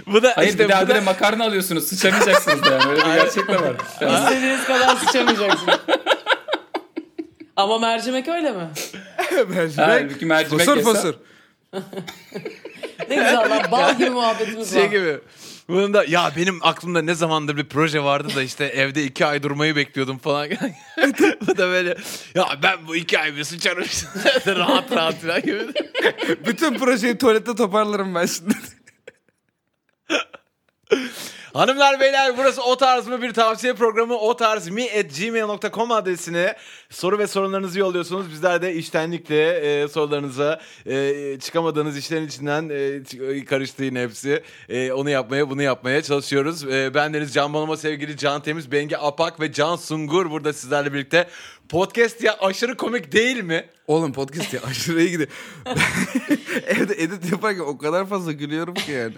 bu 0.08 0.24
da 0.24 0.34
Hayır 0.36 0.50
işte 0.50 0.64
bir 0.64 0.70
daha 0.70 0.88
da, 0.88 0.96
de 0.96 1.00
makarna 1.00 1.46
alıyorsunuz. 1.46 1.88
Sıçamayacaksınız 1.88 2.64
da 2.64 2.70
yani. 2.72 2.92
Öyle 2.92 3.02
bir 3.06 3.14
gerçek 3.14 3.48
de 3.48 3.62
var. 3.62 3.76
İstediğiniz 4.24 4.64
kadar 4.66 4.96
sıçamayacaksın. 4.96 5.70
Ama 7.56 7.78
mercimek 7.80 8.28
öyle 8.28 8.52
mi? 8.52 8.70
halbuki 9.78 10.26
mercimek 10.26 10.66
Fosur 10.66 10.78
yesen- 10.78 10.94
fosur. 10.94 11.14
Ne 13.10 13.16
güzel 13.16 13.50
lan. 13.50 13.72
Bal 13.72 13.98
gibi 13.98 14.10
muhabbetimiz 14.10 14.74
şey 14.74 14.82
var. 14.84 14.88
gibi. 14.88 15.20
Bunun 15.70 15.94
da 15.94 16.04
ya 16.04 16.32
benim 16.38 16.60
aklımda 16.62 17.02
ne 17.02 17.14
zamandır 17.14 17.58
bir 17.58 17.66
proje 17.66 18.04
vardı 18.04 18.36
da 18.36 18.42
işte 18.42 18.66
evde 18.66 19.04
iki 19.04 19.26
ay 19.26 19.44
durmayı 19.44 19.76
bekliyordum 19.76 20.18
falan. 20.18 20.50
bu 21.48 21.58
da 21.58 21.70
böyle 21.70 21.98
ya 22.36 22.46
ben 22.64 22.88
bu 22.88 22.96
iki 22.96 23.20
ay 23.20 23.36
bir 23.36 23.44
sıçarım 23.44 23.84
rahat 24.48 24.92
rahat 24.92 25.22
falan 25.22 25.42
gibi. 25.42 25.68
Bütün 26.46 26.80
projeyi 26.80 27.18
tuvalette 27.18 27.56
toparlarım 27.56 28.16
ben 28.16 28.26
şimdi. 28.26 28.56
Hanımlar 31.54 32.00
beyler 32.00 32.38
burası 32.38 32.64
O 32.64 32.78
Tarz 32.78 33.08
mı 33.08 33.22
bir 33.22 33.34
tavsiye 33.34 33.74
programı 33.74 34.18
o 34.18 34.36
tarz 34.36 34.68
mi 34.68 34.84
at 35.00 35.18
gmail.com 35.20 35.92
adresine 35.92 36.56
soru 36.90 37.20
ve 37.20 37.28
sorunlarınızı 37.28 37.80
yolluyorsunuz. 37.80 38.32
Bizler 38.32 38.62
de 38.62 38.74
iştenlikle 38.74 39.50
e, 39.52 39.88
sorularınıza 39.88 40.62
e, 40.86 41.40
çıkamadığınız 41.40 41.98
işlerin 41.98 42.28
içinden 42.28 42.70
e, 42.70 42.74
ç- 42.76 43.46
karıştı 43.46 43.84
hepsi. 43.84 44.44
E, 44.70 44.92
onu 44.92 45.10
yapmaya 45.10 45.50
bunu 45.50 45.62
yapmaya 45.62 46.02
çalışıyoruz. 46.02 46.64
E, 46.64 46.94
ben 46.94 47.14
Deniz 47.14 47.34
Can 47.34 47.54
Bonomo 47.54 47.76
sevgili 47.76 48.18
Can 48.18 48.42
Temiz, 48.42 48.72
Bengi 48.72 48.98
Apak 48.98 49.40
ve 49.40 49.52
Can 49.52 49.76
Sungur 49.76 50.32
burada 50.32 50.54
sizlerle 50.54 50.94
birlikte. 50.94 51.28
Podcast 51.70 52.24
ya 52.24 52.38
aşırı 52.40 52.78
komik 52.78 53.12
değil 53.12 53.44
mi? 53.44 53.66
Oğlum 53.88 54.14
podcast 54.14 54.54
ya 54.54 54.60
aşırı 54.70 55.02
iyi 55.02 55.12
gidiyor. 55.12 55.30
Evde 56.68 56.94
edit 57.04 57.32
yaparken 57.32 57.62
o 57.62 57.78
kadar 57.78 58.06
fazla 58.06 58.32
gülüyorum 58.32 58.74
ki 58.74 58.92
yani. 58.92 59.14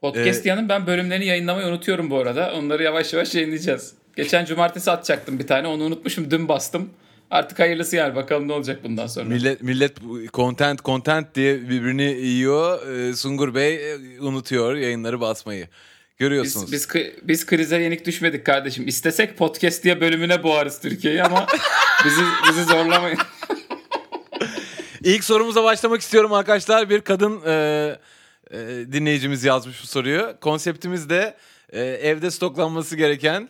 Podcast 0.00 0.46
yanın 0.46 0.68
ben 0.68 0.86
bölümlerini 0.86 1.26
yayınlamayı 1.26 1.66
unutuyorum 1.66 2.10
bu 2.10 2.18
arada. 2.18 2.52
Onları 2.54 2.82
yavaş 2.82 3.12
yavaş 3.12 3.34
yayınlayacağız. 3.34 3.94
Geçen 4.16 4.44
cumartesi 4.44 4.90
atacaktım 4.90 5.38
bir 5.38 5.46
tane. 5.46 5.66
Onu 5.68 5.82
unutmuşum. 5.82 6.30
Dün 6.30 6.48
bastım. 6.48 6.90
Artık 7.30 7.58
hayırlısı 7.58 7.96
yani. 7.96 8.14
Bakalım 8.14 8.48
ne 8.48 8.52
olacak 8.52 8.80
bundan 8.84 9.06
sonra. 9.06 9.24
Millet 9.24 9.62
millet 9.62 9.96
content 10.34 10.84
content 10.84 11.34
diye 11.34 11.62
birbirini 11.62 12.02
yiyor. 12.02 12.88
Ee, 12.88 13.14
Sungur 13.14 13.54
Bey 13.54 13.92
e, 13.92 14.20
unutuyor 14.20 14.74
yayınları 14.74 15.20
basmayı. 15.20 15.68
Görüyorsunuz. 16.18 16.72
Biz, 16.72 16.88
biz, 16.94 17.12
biz 17.22 17.46
krize 17.46 17.82
yenik 17.82 18.06
düşmedik 18.06 18.46
kardeşim. 18.46 18.88
İstesek 18.88 19.38
podcast 19.38 19.84
diye 19.84 20.00
bölümüne 20.00 20.42
boğarız 20.42 20.80
Türkiye'yi 20.80 21.22
ama 21.22 21.46
bizi, 22.04 22.22
bizi 22.48 22.64
zorlamayın. 22.64 23.18
İlk 25.04 25.24
sorumuza 25.24 25.64
başlamak 25.64 26.00
istiyorum 26.00 26.32
arkadaşlar. 26.32 26.90
Bir 26.90 27.00
kadın 27.00 27.40
e, 27.46 27.96
e, 28.50 28.58
dinleyicimiz 28.92 29.44
yazmış 29.44 29.82
bu 29.82 29.86
soruyu. 29.86 30.36
Konseptimiz 30.40 31.10
de 31.10 31.36
e, 31.68 31.80
evde 31.80 32.30
stoklanması 32.30 32.96
gereken 32.96 33.48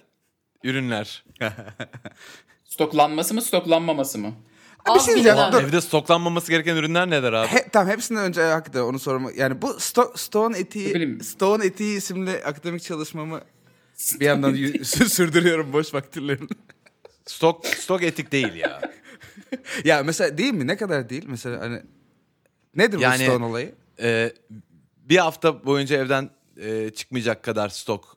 ürünler. 0.65 1.25
Stoklanması 2.65 3.35
mı 3.35 3.43
stoklanmaması 3.43 4.19
mı? 4.19 4.33
Bir 4.95 5.01
şey 5.01 5.15
diyeceğim, 5.15 5.39
dur. 5.53 5.63
Evde 5.63 5.81
stoklanmaması 5.81 6.51
gereken 6.53 6.77
ürünler 6.77 7.11
neler 7.11 7.33
abi? 7.33 7.49
He, 7.49 7.69
tamam 7.73 7.89
hepsinden 7.89 8.25
önce 8.25 8.43
hakikaten 8.43 8.81
onu 8.81 8.99
sormak. 8.99 9.37
Yani 9.37 9.63
bu 9.63 9.67
Sto- 9.67 10.19
Stone 10.19 10.55
Ne 10.55 10.59
Etiği. 10.59 11.19
Stone 11.25 11.65
Etiği 11.67 11.97
isimli 11.99 12.31
akademik 12.31 12.83
çalışmamı 12.83 13.41
bir 14.21 14.27
yandan 14.27 14.55
sürdürüyorum 14.83 15.73
boş 15.73 15.95
vakitlerimde. 15.95 16.55
Stok 17.27 17.67
stok 17.67 18.03
etik 18.03 18.33
değil 18.33 18.55
ya. 18.55 18.81
ya 19.85 20.03
mesela 20.03 20.39
değil 20.39 20.55
mi? 20.55 20.67
Ne 20.67 20.77
kadar 20.77 21.09
değil? 21.11 21.25
Mesela 21.27 21.61
hani 21.61 21.83
nedir 22.75 22.99
Yani- 22.99 23.21
bu 23.21 23.31
Stone 23.31 23.45
olayı? 23.45 23.75
E, 24.03 24.33
bir 25.11 25.17
hafta 25.19 25.65
boyunca 25.65 25.97
evden 25.97 26.31
e, 26.57 26.91
çıkmayacak 26.91 27.43
kadar 27.43 27.69
stok 27.69 28.17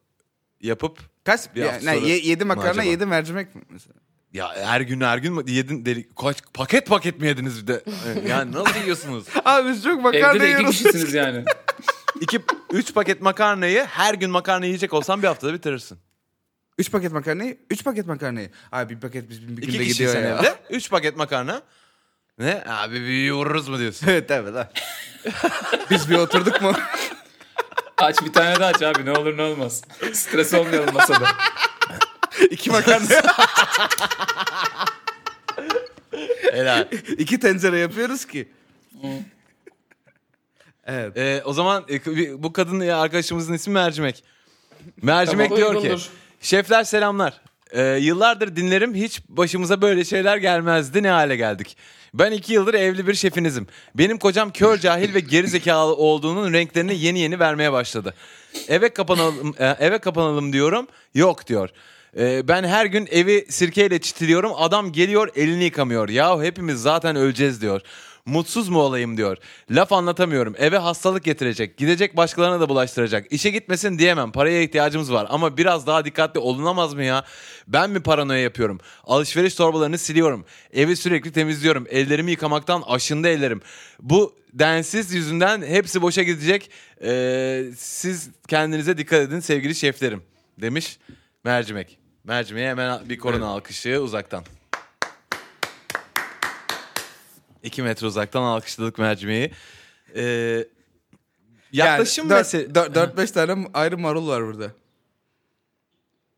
yapıp 0.62 1.00
Kaç? 1.24 1.56
bir 1.56 1.62
Ya, 1.62 1.74
hafta 1.74 1.92
ne, 1.92 1.96
sonra 1.98 2.08
ye- 2.08 2.20
yedi 2.26 2.46
makarna, 2.46 2.84
yedi 2.84 3.06
mercimek 3.06 3.56
mi 3.56 3.62
mesela? 3.70 3.94
ya 4.34 4.56
her 4.66 4.82
gün 4.82 5.02
her 5.02 5.18
gün 5.18 5.34
mü 5.34 5.44
yedin 5.52 5.86
deli 5.86 6.10
kaç 6.16 6.38
paket 6.54 6.88
paket 6.88 7.20
mi 7.22 7.28
yediniz 7.28 7.62
bir 7.62 7.68
de? 7.68 7.84
Yani 8.28 8.52
nasıl 8.52 8.80
yiyorsunuz? 8.80 9.26
Abi 9.46 9.70
biz 9.70 9.84
çok 9.84 10.02
makarna 10.02 10.30
Evde 10.30 10.40
de 10.40 10.44
iki 10.52 10.58
yiyoruz. 10.60 10.78
kişisiniz 10.78 11.14
yani. 11.14 11.46
İki, 12.22 12.40
üç 12.72 12.94
paket 12.94 13.22
makarnayı 13.22 13.84
her 13.84 14.14
gün 14.14 14.30
makarna 14.32 14.66
yiyecek 14.66 14.94
olsan 14.94 15.22
bir 15.22 15.28
haftada 15.28 15.54
bitirirsin. 15.54 15.98
Üç 16.78 16.92
paket 16.92 17.12
makarnayı, 17.12 17.58
üç 17.70 17.84
paket 17.84 18.08
makarnayı. 18.08 18.50
Abi 18.72 18.96
bir 18.96 19.00
paket 19.02 19.30
biz 19.30 19.48
bir 19.48 19.58
İki 19.58 19.72
günde 19.72 19.78
kişi 19.84 19.94
gidiyor 19.94 20.14
sen 20.14 20.22
ya. 20.24 20.38
evde. 20.38 20.56
Üç 20.70 20.90
paket 20.90 21.18
makarna. 21.18 21.62
Ne? 22.40 22.64
Abi 22.68 23.02
bir 23.02 23.32
vururuz 23.32 23.68
mu 23.68 23.80
diyorsun? 23.80 24.08
evet 24.10 24.32
evet. 24.32 24.56
ha. 24.56 24.72
biz 25.90 26.10
bir 26.10 26.16
oturduk 26.16 26.62
mu? 26.62 26.74
Aç 27.98 28.22
bir 28.22 28.34
tane 28.34 28.60
daha 28.60 28.70
aç 28.70 28.82
abi 28.82 29.06
ne 29.06 29.12
olur 29.12 29.38
ne 29.38 29.42
olmaz. 29.42 29.82
Stres 30.14 30.54
olmayalım 30.54 30.94
masada. 30.94 31.28
İki 32.50 32.72
makarna. 32.72 33.06
Helal. 36.52 36.88
İki 37.18 37.40
tencere 37.40 37.80
yapıyoruz 37.80 38.26
ki. 38.26 38.52
evet. 40.86 41.18
Ee, 41.18 41.42
o 41.46 41.54
zaman 41.54 41.86
e, 41.90 42.44
bu 42.44 42.54
kadın 42.54 42.80
arkadaşımızın 42.80 43.54
ismi 43.54 43.74
Mercimek. 43.74 44.24
Mercimek 45.02 45.50
Tamam, 45.50 45.58
diyor 45.58 45.82
ki 46.00 46.04
şefler 46.42 46.84
selamlar. 46.84 47.42
Ee, 47.74 47.82
yıllardır 47.82 48.56
dinlerim 48.56 48.96
hiç 48.96 49.22
başımıza 49.30 49.82
böyle 49.82 50.06
şeyler 50.06 50.38
gelmezdi 50.38 51.04
ne 51.04 51.10
hale 51.10 51.36
geldik. 51.36 51.78
Ben 52.14 52.32
iki 52.32 52.54
yıldır 52.54 52.74
evli 52.74 53.08
bir 53.08 53.14
şefinizim. 53.14 53.68
Benim 53.96 54.18
kocam 54.18 54.52
kör 54.52 54.78
cahil 54.78 55.14
ve 55.14 55.20
geri 55.20 55.48
zekalı 55.48 55.96
olduğunun 55.96 56.54
renklerini 56.54 57.00
yeni 57.00 57.20
yeni 57.20 57.40
vermeye 57.40 57.72
başladı. 57.72 58.14
Eve 58.68 58.90
kapanalım, 58.90 59.56
e, 59.60 59.66
eve 59.80 59.98
kapanalım 59.98 60.54
diyorum. 60.54 60.88
Yok 61.14 61.48
diyor. 61.48 61.70
Ee, 62.18 62.48
ben 62.48 62.64
her 62.64 62.86
gün 62.86 63.08
evi 63.12 63.46
sirkeyle 63.50 64.02
çitiliyorum. 64.02 64.52
Adam 64.56 64.92
geliyor 64.92 65.30
elini 65.36 65.64
yıkamıyor. 65.64 66.10
Ya 66.10 66.42
hepimiz 66.42 66.82
zaten 66.82 67.16
öleceğiz 67.16 67.62
diyor. 67.62 67.82
Mutsuz 68.26 68.70
mu 68.70 68.80
olayım 68.80 69.18
diyor. 69.18 69.38
Laf 69.72 69.92
anlatamıyorum. 69.92 70.56
Eve 70.58 70.78
hastalık 70.78 71.24
getirecek. 71.24 71.78
Gidecek 71.78 72.18
başkalarına 72.18 72.60
da 72.60 72.70
bulaştıracak. 72.70 73.32
İşe 73.32 73.50
gitmesin 73.50 74.00
diyemem. 74.00 74.32
Paraya 74.32 74.62
ihtiyacımız 74.62 75.14
var. 75.14 75.28
Ama 75.30 75.58
biraz 75.58 75.88
daha 75.88 76.06
dikkatli 76.06 76.40
olunamaz 76.40 76.94
mı 76.94 77.04
ya? 77.04 77.26
Ben 77.68 77.90
mi 77.90 78.04
paranoya 78.04 78.40
yapıyorum? 78.40 78.80
Alışveriş 79.04 79.56
torbalarını 79.56 79.98
siliyorum. 79.98 80.46
Evi 80.74 80.96
sürekli 80.96 81.32
temizliyorum. 81.32 81.88
Ellerimi 81.90 82.32
yıkamaktan 82.32 82.84
aşındı 82.88 83.28
ellerim. 83.28 83.62
Bu 84.00 84.36
densiz 84.54 85.14
yüzünden 85.14 85.62
hepsi 85.62 86.02
boşa 86.02 86.24
gidecek. 86.24 86.70
Ee, 87.04 87.66
siz 87.78 88.30
kendinize 88.48 88.98
dikkat 88.98 89.22
edin 89.22 89.40
sevgili 89.40 89.76
şeflerim. 89.76 90.24
Demiş 90.62 90.98
mercimek. 91.44 91.98
Mercimeğe 92.24 92.70
hemen 92.70 93.10
bir 93.10 93.18
korona 93.18 93.46
alkışı 93.46 94.00
uzaktan. 94.02 94.44
2 97.64 97.84
metre 97.84 98.08
uzaktan 98.08 98.42
alkışladık 98.44 98.98
mercimeği. 98.98 99.52
Ee, 100.16 100.66
yaklaşım 101.72 102.30
yani, 102.30 102.38
meselesi... 102.40 102.72
4-5 102.74 103.34
tane 103.34 103.68
ayrı 103.74 103.98
marul 103.98 104.28
var 104.28 104.46
burada. 104.48 104.72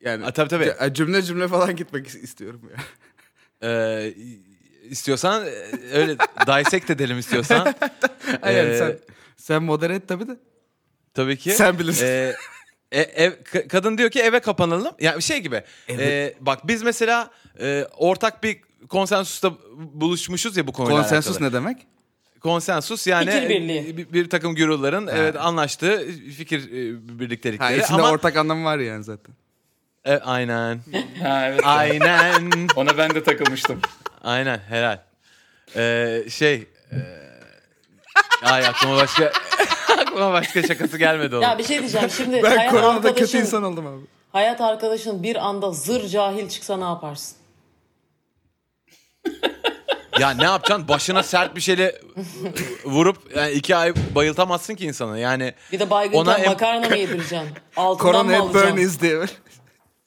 Yani 0.01 0.23
Ha, 0.23 0.31
tabii, 0.33 0.49
tabii. 0.49 0.73
c- 0.79 0.93
cümle 0.93 1.21
cümle 1.21 1.47
falan 1.47 1.75
gitmek 1.75 2.07
is- 2.07 2.19
istiyorum 2.19 2.61
ya. 2.71 2.83
Ee, 3.69 4.13
istiyorsan 4.89 5.45
e, 5.45 5.49
öyle 5.93 6.17
dissect 6.47 6.89
edelim 6.89 7.19
istiyorsan. 7.19 7.75
Hayır 8.41 8.63
Ee, 8.69 8.77
sen 8.77 8.99
sen 9.37 9.63
modere 9.63 9.95
et 9.95 10.07
tabii 10.07 10.27
de. 10.27 10.37
Tabii 11.13 11.37
ki. 11.37 11.51
Sen 11.51 11.79
bilirsin. 11.79 12.05
Ee, 12.05 12.35
e- 12.91 13.01
ev, 13.01 13.31
ka- 13.31 13.67
kadın 13.67 13.97
diyor 13.97 14.09
ki 14.09 14.19
eve 14.21 14.39
kapanalım. 14.39 14.95
Yani 14.99 15.21
şey 15.21 15.39
gibi. 15.39 15.63
e, 15.89 16.33
bak 16.39 16.67
biz 16.67 16.83
mesela 16.83 17.31
e, 17.59 17.87
ortak 17.97 18.43
bir 18.43 18.61
konsensusta 18.89 19.53
buluşmuşuz 19.93 20.57
ya 20.57 20.67
bu 20.67 20.71
konuyla 20.71 21.01
Konsensus 21.01 21.31
alakalı. 21.31 21.49
ne 21.49 21.53
demek? 21.53 21.77
Konsensus 22.41 23.07
yani 23.07 23.31
Fikir 23.31 23.49
birliği. 23.49 23.97
bir, 23.97 24.13
bir 24.13 24.29
takım 24.29 24.55
gürüllerin 24.55 25.07
evet 25.07 25.35
anlaştığı 25.35 26.07
fikir 26.37 26.59
e, 26.71 27.19
birliktelikleri. 27.19 27.77
Ha, 27.79 27.83
içinde 27.85 28.01
Ama 28.01 28.11
ortak 28.11 28.37
anlamı 28.37 28.65
var 28.65 28.77
yani 28.79 29.03
zaten. 29.03 29.35
E, 30.05 30.17
aynen. 30.17 30.79
Ha 31.23 31.45
evet. 31.47 31.61
aynen. 31.63 32.67
Ona 32.75 32.97
ben 32.97 33.15
de 33.15 33.23
takılmıştım. 33.23 33.79
Aynen 34.23 34.59
helal. 34.69 34.99
Ee, 35.75 36.23
şey 36.29 36.53
e, 36.91 36.97
ay 38.43 38.67
aklıma 38.67 38.95
başka 38.97 39.25
aklıma 40.01 40.33
başka 40.33 40.63
şakası 40.63 40.97
gelmedi 40.97 41.35
onun. 41.35 41.43
Ya 41.43 41.57
bir 41.57 41.63
şey 41.63 41.79
diyeceğim 41.79 42.09
şimdi 42.09 42.43
Ben 42.43 42.57
hayat 42.57 42.71
koronada 42.71 42.95
kötü 43.01 43.07
arkadaşın, 43.09 43.37
insan 43.39 43.63
oldum 43.63 43.87
abi. 43.87 44.01
hayat 44.31 44.61
arkadaşın 44.61 45.23
bir 45.23 45.35
anda 45.35 45.71
zır 45.71 46.07
cahil 46.07 46.49
çıksa 46.49 46.77
ne 46.77 46.83
yaparsın? 46.83 47.37
Ya 50.19 50.29
ne 50.29 50.43
yapacaksın? 50.43 50.87
Başına 50.87 51.23
sert 51.23 51.55
bir 51.55 51.61
şeyle 51.61 52.01
vurup 52.85 53.17
yani 53.35 53.51
iki 53.51 53.75
ay 53.75 53.93
bayıltamazsın 54.15 54.75
ki 54.75 54.85
insanı. 54.85 55.19
Yani 55.19 55.53
Bir 55.71 55.79
de 55.79 55.89
baygınken 55.89 56.19
Ona 56.19 56.37
em- 56.37 56.45
makarna 56.45 56.89
mı 56.89 56.97
yedireceksin? 56.97 57.39
Altından 57.77 58.11
Corona 58.11 58.23
mı 58.23 58.33
hep 58.33 58.41
alacaksın? 58.41 58.71
burnies 58.71 59.01
diye. 59.01 59.21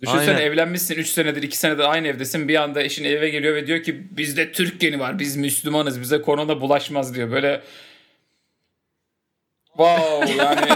Düşünsene 0.03 0.31
Aynen. 0.31 0.41
evlenmişsin 0.41 0.95
3 0.95 1.09
senedir 1.09 1.43
2 1.43 1.57
senedir 1.57 1.85
aynı 1.93 2.09
evdesin. 2.09 2.49
Bir 2.49 2.63
anda 2.63 2.83
eşin 2.83 3.05
eve 3.05 3.29
geliyor 3.29 3.55
ve 3.55 3.67
diyor 3.67 3.83
ki 3.83 4.17
bizde 4.17 4.53
Türk 4.53 4.81
geni 4.81 5.01
var. 5.01 5.19
Biz 5.19 5.37
Müslümanız. 5.37 6.01
Bize 6.01 6.23
korona 6.23 6.61
bulaşmaz 6.61 7.15
diyor. 7.15 7.31
Böyle 7.31 7.63
Wow 9.67 10.35
yani 10.45 10.61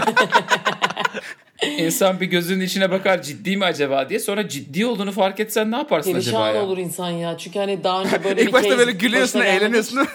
insan 1.67 2.19
bir 2.19 2.25
gözünün 2.25 2.65
içine 2.65 2.91
bakar 2.91 3.21
ciddi 3.21 3.57
mi 3.57 3.65
acaba 3.65 4.09
diye. 4.09 4.19
Sonra 4.19 4.47
ciddi 4.49 4.85
olduğunu 4.85 5.11
fark 5.11 5.39
etsen 5.39 5.71
ne 5.71 5.75
yaparsın 5.77 6.13
acaba 6.15 6.37
Perişan 6.43 6.55
ya? 6.55 6.61
olur 6.65 6.77
insan 6.77 7.09
ya. 7.09 7.37
Çünkü 7.37 7.59
hani 7.59 7.83
daha 7.83 8.01
önce 8.03 8.23
böyle 8.23 8.37
bir 8.37 8.41
İlk 8.45 8.53
başta 8.53 8.67
case 8.69 8.79
böyle 8.79 8.91
gülüyorsun, 8.91 9.41
başına 9.41 9.53
eğleniyorsun 9.55 9.99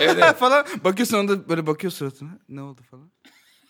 Evet, 0.00 0.16
evet. 0.22 0.36
falan. 0.36 0.66
Bakıyorsun 0.84 1.18
onda 1.18 1.48
böyle 1.48 1.66
bakıyor 1.66 1.92
suratına. 1.92 2.30
Ne 2.48 2.62
oldu 2.62 2.80
falan. 2.90 3.10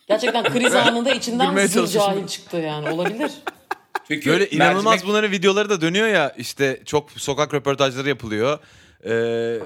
Gerçekten 0.09 0.45
kriz 0.45 0.75
anında 0.75 1.11
içinden 1.15 1.47
çalışıyorsun. 1.55 1.99
cahil 1.99 2.27
çıktı 2.27 2.57
yani. 2.57 2.91
Olabilir. 2.91 3.31
Çünkü 4.09 4.31
böyle 4.31 4.51
inanılmaz 4.51 4.95
mercimek- 5.01 5.07
bunların 5.07 5.31
videoları 5.31 5.71
da 5.71 5.81
dönüyor 5.81 6.09
ya 6.09 6.35
işte 6.39 6.83
çok 6.85 7.11
sokak 7.11 7.55
röportajları 7.55 8.09
yapılıyor. 8.09 8.59
Ee, 9.05 9.59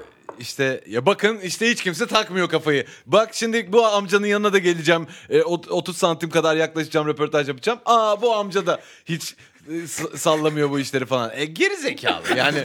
işte 0.43 0.83
ya 0.87 1.05
bakın 1.05 1.39
işte 1.39 1.69
hiç 1.71 1.83
kimse 1.83 2.07
takmıyor 2.07 2.49
kafayı. 2.49 2.85
Bak 3.05 3.29
şimdi 3.33 3.73
bu 3.73 3.85
amcanın 3.85 4.25
yanına 4.27 4.53
da 4.53 4.57
geleceğim. 4.59 5.07
E, 5.29 5.41
ot- 5.41 5.67
30 5.71 5.97
santim 5.97 6.29
kadar 6.29 6.55
yaklaşacağım 6.55 7.07
röportaj 7.07 7.47
yapacağım. 7.47 7.79
Aa 7.85 8.21
bu 8.21 8.35
amca 8.35 8.65
da 8.67 8.79
hiç 9.05 9.35
e, 9.69 9.87
sallamıyor 10.17 10.69
bu 10.69 10.79
işleri 10.79 11.05
falan. 11.05 11.31
E 11.33 11.45
geri 11.45 11.75
zekalı 11.75 12.37
yani. 12.37 12.63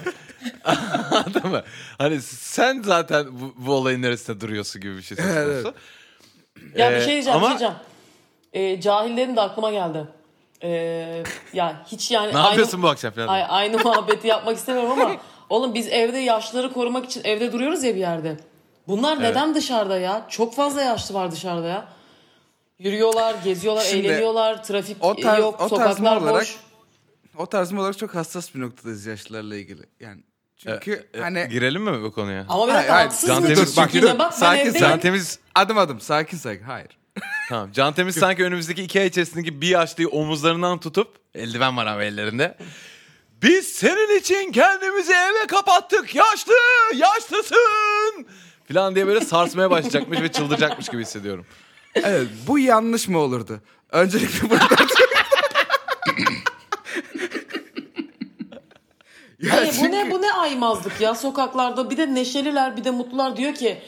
Anladın 0.64 1.50
mı? 1.50 1.62
Hani 1.99 2.20
sen 2.23 2.82
zaten 2.82 3.26
bu, 3.40 3.54
bu 3.56 3.73
olayın 3.75 4.02
neresinde 4.02 4.40
duruyorsun 4.40 4.80
gibi 4.82 4.97
bir 4.97 5.02
şey 5.02 5.16
söz 5.16 5.26
Evet. 5.37 5.62
konusu. 5.62 5.75
Ya 6.76 6.90
bir 6.90 6.97
Ee, 6.97 7.00
şey 7.00 7.12
diyeceğim, 7.12 7.37
ama- 7.38 7.47
bir 7.54 7.58
şey 7.58 7.58
diyeceğim. 7.58 7.75
Ee, 8.52 8.80
cahillerin 8.80 9.37
de 9.37 9.40
aklıma 9.40 9.70
geldi. 9.70 10.04
Ee, 10.62 11.23
ya 11.52 11.87
hiç 11.92 12.11
yani 12.11 12.32
Ne 12.32 12.38
aynı, 12.38 12.47
yapıyorsun 12.49 12.82
bu 12.82 12.88
akşam 12.88 13.12
falan? 13.12 13.28
Ay, 13.28 13.44
aynı 13.49 13.78
muhabbeti 13.85 14.26
yapmak 14.26 14.56
istemiyorum 14.56 14.92
ama 14.92 15.16
oğlum 15.50 15.75
biz 15.75 15.88
evde 15.88 16.19
yaşlıları 16.19 16.73
korumak 16.73 17.05
için 17.05 17.21
evde 17.25 17.52
duruyoruz 17.52 17.85
ya 17.85 17.95
bir 17.95 18.00
yerde. 18.00 18.37
Bunlar 18.88 19.23
neden 19.23 19.55
dışarıda 19.55 19.99
ya? 19.99 20.26
Çok 20.28 20.55
fazla 20.55 20.83
yaşlı 20.83 21.14
var 21.14 21.33
dışarıda 21.33 21.67
ya. 21.69 21.88
Yürüyorlar, 22.78 23.35
geziyorlar, 23.45 23.83
Şimdi 23.83 24.07
eğleniyorlar, 24.07 24.64
trafik 24.64 24.97
o 25.05 25.14
tarz- 25.14 25.40
yok, 25.40 25.61
o 25.61 25.69
sokaklar 25.69 26.17
olarak- 26.17 26.40
boş. 26.43 26.57
O 27.38 27.47
tarzım 27.47 27.78
olarak 27.78 27.99
çok 27.99 28.14
hassas 28.14 28.55
bir 28.55 28.61
noktadayız 28.61 29.07
yaşlılarla 29.07 29.57
ilgili. 29.57 29.83
Yani 30.00 30.23
çünkü 30.57 31.09
E, 31.14 31.21
hani 31.21 31.49
girelim 31.50 31.83
mi 31.83 32.02
bu 32.02 32.12
konuya? 32.12 32.47
Ama 32.49 32.67
bir 32.67 32.73
Hayır, 32.73 32.78
dakika 32.78 32.95
hayır. 32.97 33.09
haksız 33.09 33.28
Can? 33.28 33.43
Temiz- 33.45 33.76
bak, 33.76 33.95
dur, 33.95 34.02
bak 34.02 34.19
ben 34.19 34.31
sakin. 34.31 34.73
Can 34.81 35.00
Temiz 35.00 35.38
adım 35.55 35.78
adım 35.78 36.00
sakin 36.00 36.37
sakin 36.37 36.62
hayır. 36.64 36.99
Tamam. 37.49 37.73
Can 37.73 37.93
Temiz 37.95 38.14
sanki 38.17 38.45
önümüzdeki 38.45 38.83
iki 38.83 39.00
ay 39.00 39.07
içerisindeki 39.07 39.61
bir 39.61 39.69
yaşlıyı 39.69 40.09
omuzlarından 40.09 40.81
tutup 40.81 41.09
eldiven 41.35 41.76
var 41.76 41.87
ama 41.87 42.05
ellerinde. 42.05 42.55
Biz 43.42 43.66
senin 43.68 44.18
için 44.21 44.52
kendimizi 44.52 45.12
eve 45.12 45.47
kapattık 45.47 46.14
yaşlı 46.14 46.52
yaşlısın 46.95 48.26
falan 48.73 48.95
diye 48.95 49.07
böyle 49.07 49.21
sarsmaya 49.21 49.71
başlayacakmış 49.71 50.21
ve 50.21 50.33
çıldıracakmış 50.33 50.88
gibi 50.88 51.02
hissediyorum. 51.02 51.47
Evet 51.95 52.28
bu 52.47 52.59
yanlış 52.59 53.09
mı 53.09 53.18
olurdu? 53.18 53.61
Öncelikle 53.92 54.50
burada 54.50 54.64
Ya 59.42 59.52
Hayır, 59.57 59.68
bu 59.68 59.73
çünkü- 59.73 59.92
ne 59.92 60.11
bu 60.11 60.23
ne 60.23 60.33
aymazlık 60.33 61.00
ya 61.00 61.14
sokaklarda 61.14 61.90
bir 61.90 61.97
de 61.97 62.14
neşeliler 62.14 62.76
bir 62.76 62.85
de 62.85 62.90
mutlular 62.90 63.37
diyor 63.37 63.54
ki 63.54 63.78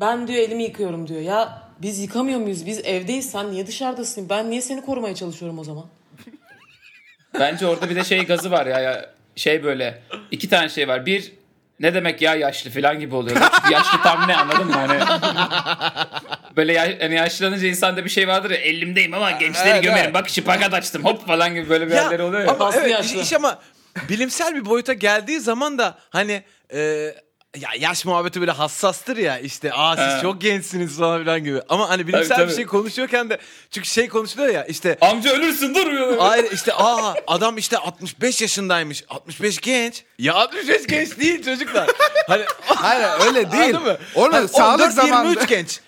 ben 0.00 0.28
diyor 0.28 0.38
elimi 0.38 0.62
yıkıyorum 0.62 1.08
diyor. 1.08 1.20
Ya 1.20 1.62
biz 1.82 1.98
yıkamıyor 1.98 2.40
muyuz? 2.40 2.66
Biz 2.66 2.78
evdeyiz. 2.78 3.30
Sen 3.30 3.50
niye 3.52 3.66
dışarıdasın? 3.66 4.28
Ben 4.28 4.50
niye 4.50 4.62
seni 4.62 4.80
korumaya 4.84 5.14
çalışıyorum 5.14 5.58
o 5.58 5.64
zaman? 5.64 5.84
Bence 7.40 7.66
orada 7.66 7.90
bir 7.90 7.96
de 7.96 8.04
şey 8.04 8.26
gazı 8.26 8.50
var 8.50 8.66
ya, 8.66 8.80
ya 8.80 9.10
şey 9.36 9.64
böyle 9.64 10.02
iki 10.30 10.48
tane 10.48 10.68
şey 10.68 10.88
var. 10.88 11.06
Bir 11.06 11.32
ne 11.80 11.94
demek 11.94 12.22
ya 12.22 12.34
yaşlı 12.34 12.70
falan 12.70 13.00
gibi 13.00 13.14
oluyor. 13.14 13.36
Çünkü 13.54 13.72
yaşlı 13.72 14.02
tam 14.02 14.28
ne 14.28 14.36
anladın 14.36 14.66
mı? 14.66 14.72
Hani 14.72 15.00
böyle 16.56 16.72
ya, 16.72 16.88
hani 17.00 17.14
yaşlanınca 17.14 17.68
insanda 17.68 18.04
bir 18.04 18.10
şey 18.10 18.28
vardır 18.28 18.50
ya 18.50 18.56
elimdeyim 18.56 19.14
ama 19.14 19.30
gençleri 19.30 19.68
Evet, 19.68 19.82
gömerim. 19.82 20.04
evet. 20.04 20.14
Bak 20.14 20.28
şipakat 20.28 20.74
açtım 20.74 21.04
hop 21.04 21.26
falan 21.26 21.54
gibi 21.54 21.68
böyle 21.68 21.86
bir 21.86 21.94
yerleri 21.94 22.22
oluyor 22.22 22.40
ya. 22.44 22.50
Ama 22.50 22.66
Aslı 22.66 22.80
evet, 22.80 22.90
yaşlı. 22.90 23.20
iş 23.20 23.32
ama 23.32 23.58
bilimsel 24.08 24.54
bir 24.54 24.64
boyuta 24.64 24.92
geldiği 24.92 25.40
zaman 25.40 25.78
da 25.78 25.98
hani 26.10 26.42
e, 26.74 27.10
ya 27.56 27.68
yaş 27.78 28.04
muhabbeti 28.04 28.40
böyle 28.40 28.50
hassastır 28.50 29.16
ya 29.16 29.38
işte 29.38 29.72
aa 29.72 29.96
siz 29.96 30.04
He. 30.18 30.22
çok 30.22 30.40
gençsiniz 30.40 30.98
falan 30.98 31.20
filan 31.20 31.44
gibi. 31.44 31.62
Ama 31.68 31.88
hani 31.88 32.06
bilimsel 32.08 32.28
Tabii, 32.28 32.40
bir 32.42 32.46
tabii. 32.46 32.56
şey 32.56 32.66
konuşuyorken 32.66 33.30
de 33.30 33.38
çünkü 33.70 33.88
şey 33.88 34.08
konuşuluyor 34.08 34.48
ya 34.54 34.64
işte 34.64 34.98
Amca 35.00 35.30
ölürsün 35.32 35.74
dur. 35.74 36.16
Hayır 36.18 36.52
işte 36.52 36.74
aa 36.74 37.14
adam 37.26 37.58
işte 37.58 37.78
65 37.78 38.42
yaşındaymış. 38.42 39.04
65 39.08 39.58
genç. 39.60 40.02
Ya 40.18 40.34
65 40.34 40.86
genç 40.86 41.18
değil 41.18 41.42
çocuklar. 41.44 41.90
Hani 42.28 42.44
Hayır 42.64 43.26
öyle 43.26 43.52
değil. 43.52 43.64
Anladın 43.76 43.82
mı? 43.92 43.98
Onu 44.14 44.32
Hani 44.34 44.48
sağlık 44.48 44.80
14, 44.80 44.92
zamanında 44.94 45.28
23 45.30 45.48
genç. 45.48 45.80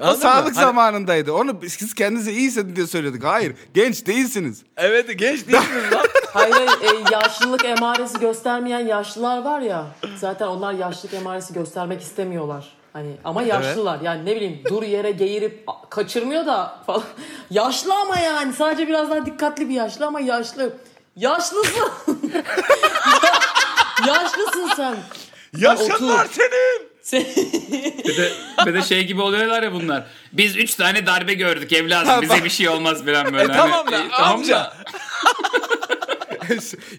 O 0.00 0.14
sağlık 0.14 0.56
Hani- 0.56 0.64
zamanındaydı. 0.64 1.32
Onu 1.32 1.62
biz- 1.62 1.72
siz 1.72 1.94
kendinize 1.94 2.32
iyi 2.32 2.46
hissedin 2.46 2.76
diye 2.76 2.86
söyledik. 2.86 3.24
Hayır 3.24 3.54
genç 3.74 4.06
değilsiniz. 4.06 4.62
Evet 4.76 5.18
genç 5.18 5.46
değilsiniz 5.48 5.92
lan. 5.92 6.06
Hayır 6.32 6.54
e, 6.56 6.88
yaşlılık 7.12 7.64
emaresi 7.64 8.18
göstermeyen 8.20 8.86
yaşlılar 8.86 9.42
var 9.42 9.60
ya. 9.60 9.86
Zaten 10.16 10.46
onlar 10.46 10.72
yaşlılık 10.72 11.14
emaresi 11.14 11.54
göstermek 11.54 12.00
istemiyorlar. 12.02 12.78
Hani 12.92 13.16
ama 13.24 13.42
yaşlılar 13.42 14.00
yani 14.00 14.24
ne 14.24 14.36
bileyim 14.36 14.60
dur 14.68 14.82
yere 14.82 15.10
geğirip 15.10 15.66
kaçırmıyor 15.90 16.46
da 16.46 16.78
falan. 16.86 17.02
Yaşlı 17.50 17.94
ama 17.94 18.18
yani 18.18 18.52
sadece 18.52 18.88
biraz 18.88 19.10
daha 19.10 19.26
dikkatli 19.26 19.68
bir 19.68 19.74
yaşlı 19.74 20.06
ama 20.06 20.20
yaşlı. 20.20 20.72
Yaşlısın. 21.16 21.90
Yaşlısın 24.06 24.70
sen. 24.76 24.96
Yaşanlar 25.56 26.26
senin. 26.32 26.87
Bir 27.12 28.16
de, 28.16 28.32
bir 28.66 28.74
de 28.74 28.82
şey 28.82 29.06
gibi 29.06 29.22
oluyorlar 29.22 29.62
ya 29.62 29.72
bunlar. 29.72 30.06
Biz 30.32 30.56
üç 30.56 30.74
tane 30.74 31.06
darbe 31.06 31.34
gördük 31.34 31.72
evladım 31.72 32.22
bize 32.22 32.44
bir 32.44 32.50
şey 32.50 32.68
olmaz 32.68 33.04
falan 33.04 33.32
böyle. 33.34 33.52
E, 33.52 33.56
tamam 33.56 33.86
Hani, 33.86 33.92
da, 33.92 33.98
e, 34.04 34.08
tamam 34.10 34.32
amca. 34.38 34.56
da. 34.56 34.74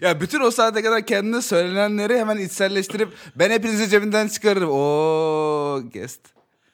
ya 0.00 0.20
bütün 0.20 0.40
o 0.40 0.50
saate 0.50 0.82
kadar 0.82 1.06
kendine 1.06 1.42
söylenenleri 1.42 2.18
hemen 2.18 2.36
içselleştirip 2.36 3.08
ben 3.36 3.50
hepinizi 3.50 3.88
cebinden 3.90 4.28
çıkarırım. 4.28 4.70
Oo 4.70 5.80
guest. 5.94 6.20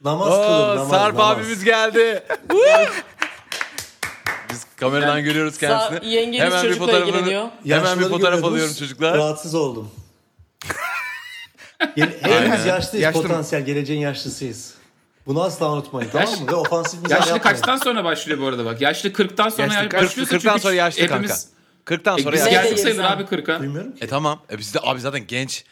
Namaz 0.05 0.29
kılın 0.29 0.43
Oo, 0.45 0.77
namaz. 0.77 0.89
Sarp 0.91 1.15
namaz. 1.19 1.37
abimiz 1.39 1.65
geldi. 1.65 2.23
Biz 4.51 4.67
kameradan 4.77 5.25
görüyoruz 5.25 5.59
kendisini. 5.59 5.99
Sa- 5.99 6.07
yengeniz 6.07 6.63
çocukla 6.63 6.99
ilgileniyor. 6.99 7.49
Hemen 7.69 7.99
bir 8.01 8.05
fotoğraf 8.09 8.45
alıyorum 8.45 8.75
çocuklar. 8.79 9.17
Rahatsız 9.19 9.55
oldum. 9.55 9.91
Hepimiz 11.95 12.67
yaşlıyız. 12.67 13.03
Yaşlı- 13.05 13.23
Potansiyel 13.23 13.65
geleceğin 13.65 14.01
yaşlısıyız. 14.01 14.75
Bunu 15.27 15.43
asla 15.43 15.73
unutmayın 15.73 16.11
tamam 16.13 16.29
mı? 16.41 16.47
Ve 16.51 16.55
ofansif 16.55 17.03
mizah 17.03 17.17
Yaşlı 17.17 17.31
yapmayın. 17.31 17.57
kaçtan 17.57 17.77
sonra 17.77 18.05
başlıyor 18.05 18.41
bu 18.41 18.47
arada 18.47 18.65
bak. 18.65 18.81
Yaşlı 18.81 19.09
40'tan 19.09 19.51
sonra 19.51 19.63
Yaşlı, 19.63 19.77
yani 19.77 19.89
40, 19.89 20.03
başlıyorsa 20.03 20.37
40'tan 20.37 20.41
çünkü 20.51 20.61
sonra 20.61 20.75
yaşlı 20.75 21.03
hepimiz, 21.03 21.49
kanka. 21.85 22.03
40'tan 22.11 22.19
E, 22.19 22.23
sonra 22.23 22.33
biz 22.33 22.41
yaşlı. 22.41 22.51
Geldik 22.51 22.79
sayılır 22.79 23.05
abi 23.05 23.23
40'a. 23.23 23.63
Bilmiyorum. 23.63 23.93
E 24.01 24.07
tamam. 24.07 24.41
E 24.51 24.59
biz 24.59 24.75
de 24.75 24.79
abi 24.83 25.01
zaten 25.01 25.27
genç. 25.27 25.65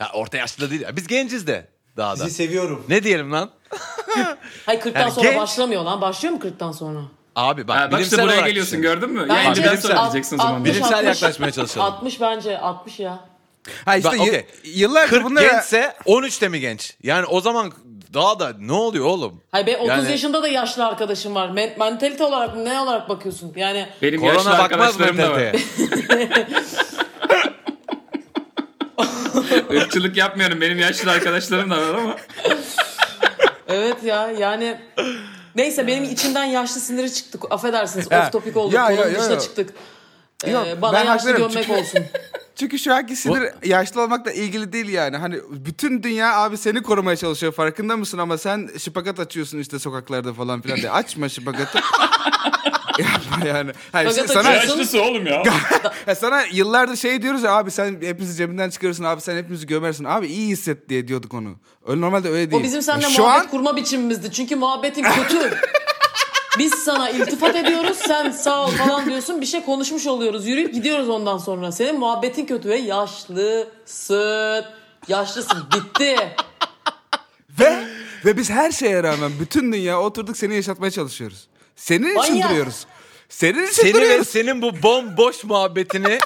Ya 0.00 0.10
orta 0.14 0.36
yaşlı 0.36 0.66
da 0.66 0.70
değil. 0.70 0.80
Ya 0.82 0.96
Biz 0.96 1.06
genciz 1.06 1.46
de 1.46 1.68
daha 1.96 2.12
da. 2.12 2.16
Sizi 2.24 2.30
seviyorum. 2.36 2.84
Ne 2.88 3.02
diyelim 3.02 3.32
lan? 3.32 3.50
Hayır 4.66 4.80
40'tan 4.80 5.00
Yani 5.00 5.12
sonra 5.12 5.28
genç- 5.28 5.38
başlamıyor 5.40 5.82
lan. 5.82 6.00
Başlıyor 6.00 6.34
mu 6.34 6.40
40'tan 6.40 6.72
sonra? 6.72 7.00
Abi 7.36 7.68
bak, 7.68 7.76
Ha, 7.76 7.82
bak 7.82 7.98
bilimsel 7.98 8.18
işte 8.18 8.22
buraya 8.22 8.48
geliyorsun 8.48 8.72
düşün. 8.72 8.82
gördün 8.82 9.10
mü? 9.10 9.20
Bence 9.28 9.34
Yayından 9.34 9.64
bilimsel- 9.64 10.34
o 10.34 10.36
zaman. 10.36 10.64
Bilimsel 10.64 10.98
60. 10.98 11.22
yaklaşmaya 11.22 11.52
çalışalım. 11.52 11.86
60 11.86 12.20
bence 12.20 12.58
60 12.58 13.00
ya. 13.00 13.20
Ha 13.84 13.96
işte 13.96 14.08
Bak, 14.08 14.16
yı- 14.18 14.22
okey. 14.22 14.44
yıllarca 14.64 15.10
40 15.10 15.24
bunlara... 15.24 15.46
gençse 15.46 15.94
13 16.04 16.42
de 16.42 16.48
mi 16.48 16.60
genç? 16.60 16.94
Yani 17.02 17.26
o 17.26 17.40
zaman 17.40 17.72
daha 18.14 18.40
da 18.40 18.52
ne 18.58 18.72
oluyor 18.72 19.04
oğlum? 19.04 19.42
Hayır 19.50 19.66
ben 19.66 19.74
30 19.74 19.88
Yani- 19.88 20.10
yaşında 20.10 20.42
da 20.42 20.48
yaşlı 20.48 20.86
arkadaşım 20.86 21.34
var. 21.34 21.48
Men- 21.50 21.78
mentalite 21.78 22.24
olarak 22.24 22.56
ne 22.56 22.80
olarak 22.80 23.08
bakıyorsun? 23.08 23.52
Yani 23.56 23.88
Benim 24.02 24.24
yaşlı 24.24 24.42
Korona 24.44 24.58
bakmaz 24.58 24.98
da 24.98 25.04
var. 25.04 25.10
mentaliteye? 25.10 25.52
Irkçılık 29.70 30.16
yapmıyorum. 30.16 30.60
Benim 30.60 30.78
yaşlı 30.78 31.10
arkadaşlarım 31.10 31.70
da 31.70 31.76
var 31.76 31.94
ama. 31.94 32.16
evet 33.68 33.96
ya 34.04 34.30
yani 34.30 34.80
neyse 35.54 35.86
benim 35.86 36.04
içimden 36.04 36.44
yaşlı 36.44 36.80
siniri 36.80 37.14
çıktık. 37.14 37.42
Affedersiniz 37.52 38.06
Ya, 38.10 38.22
off 38.26 38.32
topic 38.32 38.58
olduk. 38.58 38.74
ya, 38.74 38.90
ya, 38.90 39.04
ya, 39.06 39.20
dışına 39.20 39.32
ya. 39.34 39.40
çıktık. 39.40 39.70
Ee, 40.44 40.50
Yok, 40.50 40.66
bana 40.82 41.04
yaşlı 41.04 41.30
gömmek 41.36 41.52
Çünkü- 41.66 41.80
olsun. 41.80 42.00
Çünkü 42.58 42.78
şu 42.78 42.94
anki 42.94 43.16
sinir 43.16 43.42
yaşlı 43.64 44.02
olmakla 44.02 44.32
ilgili 44.32 44.72
değil 44.72 44.88
yani. 44.88 45.16
Hani 45.16 45.36
bütün 45.50 46.02
dünya 46.02 46.36
abi 46.36 46.58
seni 46.58 46.82
korumaya 46.82 47.16
çalışıyor 47.16 47.52
farkında 47.52 47.96
mısın 47.96 48.18
ama 48.18 48.38
sen 48.38 48.70
şıpakat 48.78 49.20
açıyorsun 49.20 49.58
işte 49.58 49.78
sokaklarda 49.78 50.32
falan 50.34 50.60
filan 50.60 50.76
diye. 50.76 50.90
Açma 50.90 51.28
şıpakatı. 51.28 51.78
Yapma 52.98 53.46
yani. 53.46 53.70
Hayır, 53.92 54.10
Şıpakat 54.10 54.30
sana. 54.30 54.50
Yaşlısı 54.50 55.02
oğlum 55.02 55.26
ya. 55.26 55.42
ya 56.06 56.14
sana 56.14 56.42
yıllardır 56.42 56.96
şey 56.96 57.22
diyoruz 57.22 57.42
ya 57.42 57.52
abi 57.52 57.70
sen 57.70 57.92
hepimizi 58.00 58.36
cebinden 58.36 58.70
çıkarırsın 58.70 59.04
abi 59.04 59.20
sen 59.20 59.36
hepimizi 59.36 59.66
gömersin. 59.66 60.04
Abi 60.04 60.26
iyi 60.26 60.48
hisset 60.48 60.88
diye 60.88 61.08
diyorduk 61.08 61.34
onu. 61.34 61.56
Öyle 61.86 62.00
normalde 62.00 62.28
öyle 62.28 62.50
değil. 62.50 62.62
O 62.62 62.64
bizim 62.64 62.82
seninle 62.82 63.08
Şu 63.08 63.22
muhabbet 63.22 63.42
an 63.42 63.50
kurma 63.50 63.76
biçimimizdi. 63.76 64.32
Çünkü 64.32 64.56
muhabbetin 64.56 65.02
kötü. 65.02 65.38
Biz 66.58 66.74
sana 66.74 67.10
iltifat 67.10 67.56
ediyoruz, 67.56 67.96
sen 67.96 68.30
sağ 68.30 68.66
ol 68.66 68.70
falan 68.70 69.06
diyorsun. 69.06 69.40
Bir 69.40 69.46
şey 69.46 69.64
konuşmuş 69.64 70.06
oluyoruz. 70.06 70.46
Yürüyüp 70.46 70.74
gidiyoruz 70.74 71.08
ondan 71.08 71.38
sonra. 71.38 71.72
Senin 71.72 71.98
muhabbetin 71.98 72.46
kötü 72.46 72.68
ve 72.68 72.76
yaşlısın. 72.76 74.64
Yaşlısın. 75.08 75.58
Bitti. 75.74 76.16
ve 77.60 77.84
ve 78.24 78.36
biz 78.36 78.50
her 78.50 78.70
şeye 78.70 79.02
rağmen 79.02 79.32
bütün 79.40 79.72
dünya 79.72 80.00
oturduk 80.00 80.36
seni 80.36 80.54
yaşatmaya 80.54 80.90
çalışıyoruz. 80.90 81.48
Senin 81.76 82.18
için 82.18 82.34
Manyak. 82.34 82.50
duruyoruz. 82.50 82.86
Senin 83.28 83.62
için 83.62 83.82
Seni 83.82 83.94
ve 83.94 83.94
duruyoruz. 83.94 84.28
senin 84.28 84.62
bu 84.62 84.82
bomboş 84.82 85.44
muhabbetini 85.44 86.18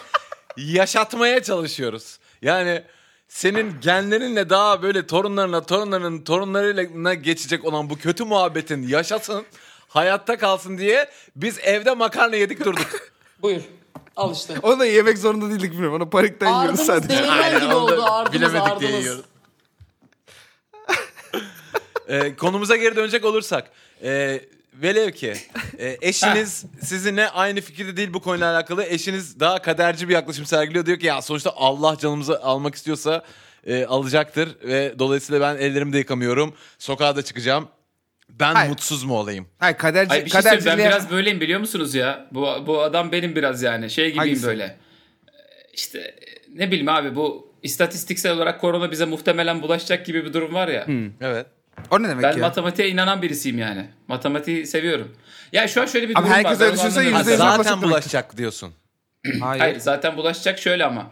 yaşatmaya 0.57 1.42
çalışıyoruz. 1.42 2.18
Yani 2.42 2.83
senin 3.29 3.81
genlerinle 3.81 4.51
daha 4.51 4.83
böyle 4.83 5.07
torunlarına, 5.07 5.62
torunlarının 5.66 6.25
torunlarıyla 6.25 7.14
geçecek 7.14 7.64
olan 7.64 7.90
bu 7.90 7.99
kötü 7.99 8.25
muhabbetin 8.25 8.88
yaşasın, 8.88 9.45
hayatta 9.92 10.38
kalsın 10.38 10.78
diye 10.78 11.11
biz 11.37 11.59
evde 11.59 11.94
makarna 11.94 12.37
yedik 12.37 12.64
durduk. 12.64 12.90
Buyur. 13.42 13.62
Al 14.16 14.33
işte. 14.33 14.55
Onu 14.62 14.81
da 14.81 14.87
yemek 14.87 15.18
zorunda 15.18 15.50
değildik 15.50 15.72
bilmiyorum. 15.72 15.96
Onu 15.96 16.11
panikten 16.11 16.46
yiyoruz 16.46 16.81
Ardımız 16.81 16.87
sadece. 16.87 17.09
değirmen 17.09 17.61
gibi 17.61 17.74
onu 17.74 17.88
da 17.88 17.94
oldu. 17.94 18.02
Ardımız 18.11 18.52
bilemedik 18.52 18.81
diye 18.81 19.00
yiyoruz. 19.00 19.24
Ee, 22.09 22.37
konumuza 22.37 22.76
geri 22.76 22.96
dönecek 22.96 23.24
olursak. 23.24 23.70
E, 24.02 24.40
velev 24.74 25.11
ki 25.11 25.35
e, 25.78 25.98
eşiniz 26.02 26.64
sizinle 26.83 27.28
aynı 27.31 27.61
fikirde 27.61 27.96
değil 27.96 28.14
bu 28.14 28.20
konuyla 28.22 28.52
alakalı. 28.55 28.85
Eşiniz 28.85 29.40
daha 29.40 29.62
kaderci 29.62 30.09
bir 30.09 30.14
yaklaşım 30.14 30.46
sergiliyor. 30.46 30.87
Diyor 30.87 30.98
ki 30.98 31.07
ya 31.07 31.22
sonuçta 31.22 31.52
Allah 31.57 31.98
canımızı 31.98 32.42
almak 32.42 32.74
istiyorsa 32.74 33.24
e, 33.66 33.85
alacaktır. 33.87 34.57
Ve 34.64 34.94
dolayısıyla 34.98 35.40
ben 35.40 35.57
ellerimi 35.62 35.92
de 35.92 35.98
yıkamıyorum. 35.98 36.55
Sokağa 36.78 37.16
da 37.16 37.22
çıkacağım. 37.22 37.68
Ben 38.40 38.55
Hayır. 38.55 38.71
mutsuz 38.71 39.05
mu 39.05 39.18
olayım? 39.18 39.47
Hayır 39.59 39.77
kaderci, 39.77 40.12
Ay 40.12 40.25
bir 40.25 40.31
şey 40.31 40.42
söyleyeyim 40.42 40.64
ben 40.66 40.73
kaderciliğe- 40.79 40.88
biraz 40.88 41.11
böyleyim 41.11 41.40
biliyor 41.40 41.61
musunuz 41.61 41.95
ya? 41.95 42.27
Bu, 42.33 42.47
bu 42.66 42.83
adam 42.83 43.12
benim 43.12 43.37
biraz 43.37 43.62
yani 43.62 43.90
şey 43.90 44.05
gibiyim 44.07 44.18
Hangisi? 44.18 44.47
böyle. 44.47 44.77
İşte 45.75 46.14
ne 46.55 46.71
bileyim 46.71 46.88
abi 46.88 47.16
bu 47.16 47.53
istatistiksel 47.62 48.33
olarak 48.33 48.61
korona 48.61 48.90
bize 48.90 49.05
muhtemelen 49.05 49.62
bulaşacak 49.62 50.07
gibi 50.07 50.25
bir 50.25 50.33
durum 50.33 50.55
var 50.55 50.68
ya. 50.68 50.87
Evet. 51.21 51.47
O 51.90 52.03
ne 52.03 52.09
demek 52.09 52.23
Ben 52.23 52.33
ya? 52.33 52.38
matematiğe 52.38 52.88
inanan 52.88 53.23
birisiyim 53.23 53.59
yani. 53.59 53.87
Matematiği 54.09 54.66
seviyorum. 54.66 55.16
Ya 55.53 55.68
şu 55.68 55.83
an 55.83 55.87
şöyle 55.87 56.09
bir 56.09 56.14
Abi 56.14 56.23
durum 56.23 56.33
herkes 56.35 56.53
var. 56.53 56.61
ben 56.61 56.66
öyle 56.66 56.73
düşünse 56.77 56.88
anlamıyorum. 57.01 57.18
yüzde 57.18 57.31
yüz 57.31 57.38
Zaten 57.38 57.59
basit 57.59 57.73
demek. 57.73 57.85
bulaşacak 57.85 58.37
diyorsun. 58.37 58.75
Hayır. 59.40 59.61
Hayır 59.61 59.79
zaten 59.79 60.16
bulaşacak 60.16 60.59
şöyle 60.59 60.85
ama. 60.85 61.11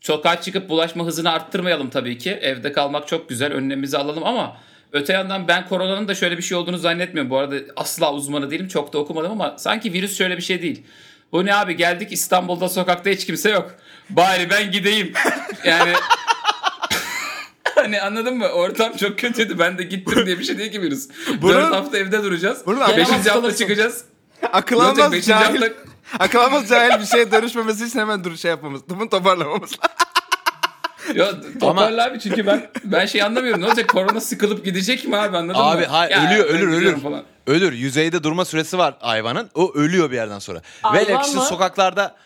Sokağa 0.00 0.40
çıkıp 0.40 0.68
bulaşma 0.68 1.04
hızını 1.04 1.30
arttırmayalım 1.32 1.90
tabii 1.90 2.18
ki. 2.18 2.30
Evde 2.30 2.72
kalmak 2.72 3.08
çok 3.08 3.28
güzel. 3.28 3.52
Önlemimizi 3.52 3.98
alalım 3.98 4.24
ama 4.24 4.56
öte 4.92 5.12
yandan 5.12 5.48
ben 5.48 5.68
koronanın 5.68 6.08
da 6.08 6.14
şöyle 6.14 6.38
bir 6.38 6.42
şey 6.42 6.58
olduğunu 6.58 6.78
zannetmiyorum. 6.78 7.30
Bu 7.30 7.38
arada 7.38 7.56
asla 7.76 8.12
uzmanı 8.12 8.50
değilim. 8.50 8.68
Çok 8.68 8.92
da 8.92 8.98
okumadım 8.98 9.32
ama 9.32 9.54
sanki 9.58 9.92
virüs 9.92 10.18
şöyle 10.18 10.36
bir 10.36 10.42
şey 10.42 10.62
değil. 10.62 10.82
Bu 11.32 11.46
ne 11.46 11.54
abi 11.54 11.76
geldik 11.76 12.12
İstanbul'da 12.12 12.68
sokakta 12.68 13.10
hiç 13.10 13.26
kimse 13.26 13.50
yok. 13.50 13.74
Bari 14.10 14.50
ben 14.50 14.70
gideyim. 14.70 15.12
yani 15.64 15.92
Hani 17.74 18.00
anladın 18.00 18.36
mı? 18.36 18.48
Ortam 18.48 18.96
çok 18.96 19.18
kötüydü. 19.18 19.58
Ben 19.58 19.78
de 19.78 19.82
gittim 19.82 20.26
diye 20.26 20.38
bir 20.38 20.44
şey 20.44 20.58
değil 20.58 20.72
ki 20.72 20.82
virüs. 20.82 21.08
Bunun- 21.42 21.54
Dört 21.54 21.74
hafta 21.74 21.98
evde 21.98 22.22
duracağız. 22.22 22.62
Bunun 22.66 22.80
Beşinci 22.80 22.96
Gelemez 22.96 23.16
hafta 23.26 23.32
kalırsın. 23.40 23.58
çıkacağız. 23.58 24.04
Akıl 24.52 24.80
almaz 24.80 25.26
cahil. 25.26 25.62
hafta 25.62 25.74
Akıl 26.18 26.38
almaz 26.38 26.68
cahil 26.68 27.00
bir 27.00 27.06
şeye 27.06 27.32
dönüşmemesi 27.32 27.84
için 27.86 27.98
hemen 27.98 28.24
dur 28.24 28.36
şey 28.36 28.50
yapmamız. 28.50 28.80
Bunu 28.88 29.08
toparlamamız. 29.10 29.70
Ya 31.14 31.30
toparla 31.60 32.04
abi 32.04 32.20
çünkü 32.20 32.46
ben 32.46 32.70
ben 32.84 33.06
şey 33.06 33.22
anlamıyorum. 33.22 33.62
Ne 33.62 33.66
olacak 33.66 33.88
korona 33.88 34.20
sıkılıp 34.20 34.64
gidecek 34.64 35.08
mi 35.08 35.16
abi 35.16 35.36
anladın 35.36 35.60
mı? 35.60 35.66
Abi 35.66 35.84
hayır 35.84 36.10
Ya, 36.10 36.26
ölüyor 36.30 36.44
ölür 36.46 36.68
ölür. 36.68 37.00
Falan. 37.00 37.22
Ölür. 37.46 37.72
Yüzeyde 37.72 38.22
durma 38.22 38.44
süresi 38.44 38.78
var 38.78 38.94
hayvanın. 39.00 39.50
O 39.54 39.72
ölüyor 39.74 40.10
bir 40.10 40.16
yerden 40.16 40.38
sonra. 40.38 40.62
Hayvan 40.82 41.22
siz 41.22 41.34
mı? 41.34 41.42
sokaklarda 41.42 42.16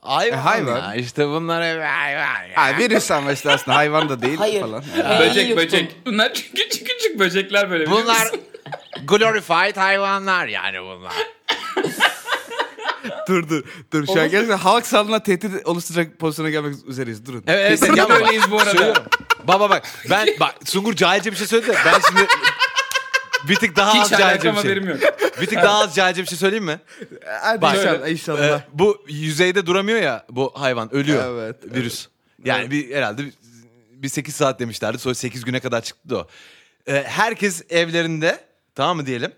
hayvan, 0.00 0.38
E, 0.38 0.40
hayvan. 0.42 0.78
ya 0.78 0.94
işte 0.94 1.28
bunlar 1.28 1.64
hep 1.64 1.82
hayvan 1.82 2.42
ya. 2.48 2.54
Ha, 2.56 2.78
virüs 2.78 3.10
ama 3.10 3.32
işte 3.32 3.50
aslında 3.50 3.76
hayvan 3.76 4.08
da 4.08 4.22
değil 4.22 4.36
Hayır. 4.38 4.60
falan. 4.60 4.82
Hey, 4.94 5.28
Böcek 5.28 5.48
yuttum. 5.48 5.64
böcek. 5.64 5.96
Bunlar 6.06 6.32
küçük 6.34 6.86
küçük 6.86 7.18
böcekler 7.18 7.70
böyle. 7.70 7.90
Bunlar 7.90 8.28
glorified 9.04 9.76
hayvanlar 9.76 10.46
yani 10.46 10.82
bunlar. 10.82 11.12
dur 13.32 13.48
dur. 13.48 13.62
Dur 13.92 14.06
şu 14.06 14.20
an 14.20 14.30
gerçekten 14.30 14.58
halk 14.58 14.86
sağlığına 14.86 15.22
tehdit 15.22 15.66
oluşturacak 15.66 16.18
pozisyona 16.18 16.50
gelmek 16.50 16.74
üzereyiz. 16.86 17.26
Durun. 17.26 17.44
Evet, 17.46 17.58
evet 17.60 17.70
Kesinlikle 17.70 18.00
yapma 18.00 18.14
öyleyiz 18.16 18.50
bu 18.50 18.60
arada. 18.60 18.94
Baba 19.44 19.70
bak 19.70 19.82
ben 20.10 20.28
bak 20.40 20.54
Sungur 20.64 20.94
cahilce 20.94 21.30
bir 21.32 21.36
şey 21.36 21.46
söyledi 21.46 21.68
de 21.68 21.76
ben 21.86 22.00
şimdi 22.08 22.26
bir 23.48 23.56
tık 23.56 23.76
daha 23.76 23.90
az 24.00 24.04
Hiç 24.10 24.18
cahilce 24.18 24.48
alakam 24.50 24.64
bir 24.64 24.82
şey. 24.82 24.92
yok. 24.92 25.00
Bir 25.40 25.46
tık 25.46 25.56
daha 25.62 25.78
az 25.82 25.94
cahilce 25.94 26.22
bir 26.22 26.26
şey 26.26 26.38
söyleyeyim 26.38 26.64
mi? 26.64 26.80
Hadi 27.42 27.62
Bak. 27.62 27.76
inşallah. 27.76 28.08
Ee, 28.08 28.12
inşallah. 28.12 28.62
bu 28.72 29.04
yüzeyde 29.08 29.66
duramıyor 29.66 30.00
ya 30.00 30.26
bu 30.30 30.52
hayvan 30.54 30.94
ölüyor 30.94 31.42
Evet, 31.44 31.56
virüs. 31.74 32.06
Yani 32.44 32.70
bir 32.70 32.94
herhalde 32.94 33.24
bir- 33.24 33.32
bir 33.92 34.08
8 34.08 34.34
saat 34.36 34.60
demişlerdi 34.60 34.98
sonra 34.98 35.14
8 35.14 35.44
güne 35.44 35.60
kadar 35.60 35.80
çıktı 35.82 36.18
o. 36.18 36.26
Ee, 36.88 37.04
herkes 37.06 37.62
evlerinde 37.70 38.40
tamam 38.74 38.96
mı 38.96 39.06
diyelim 39.06 39.32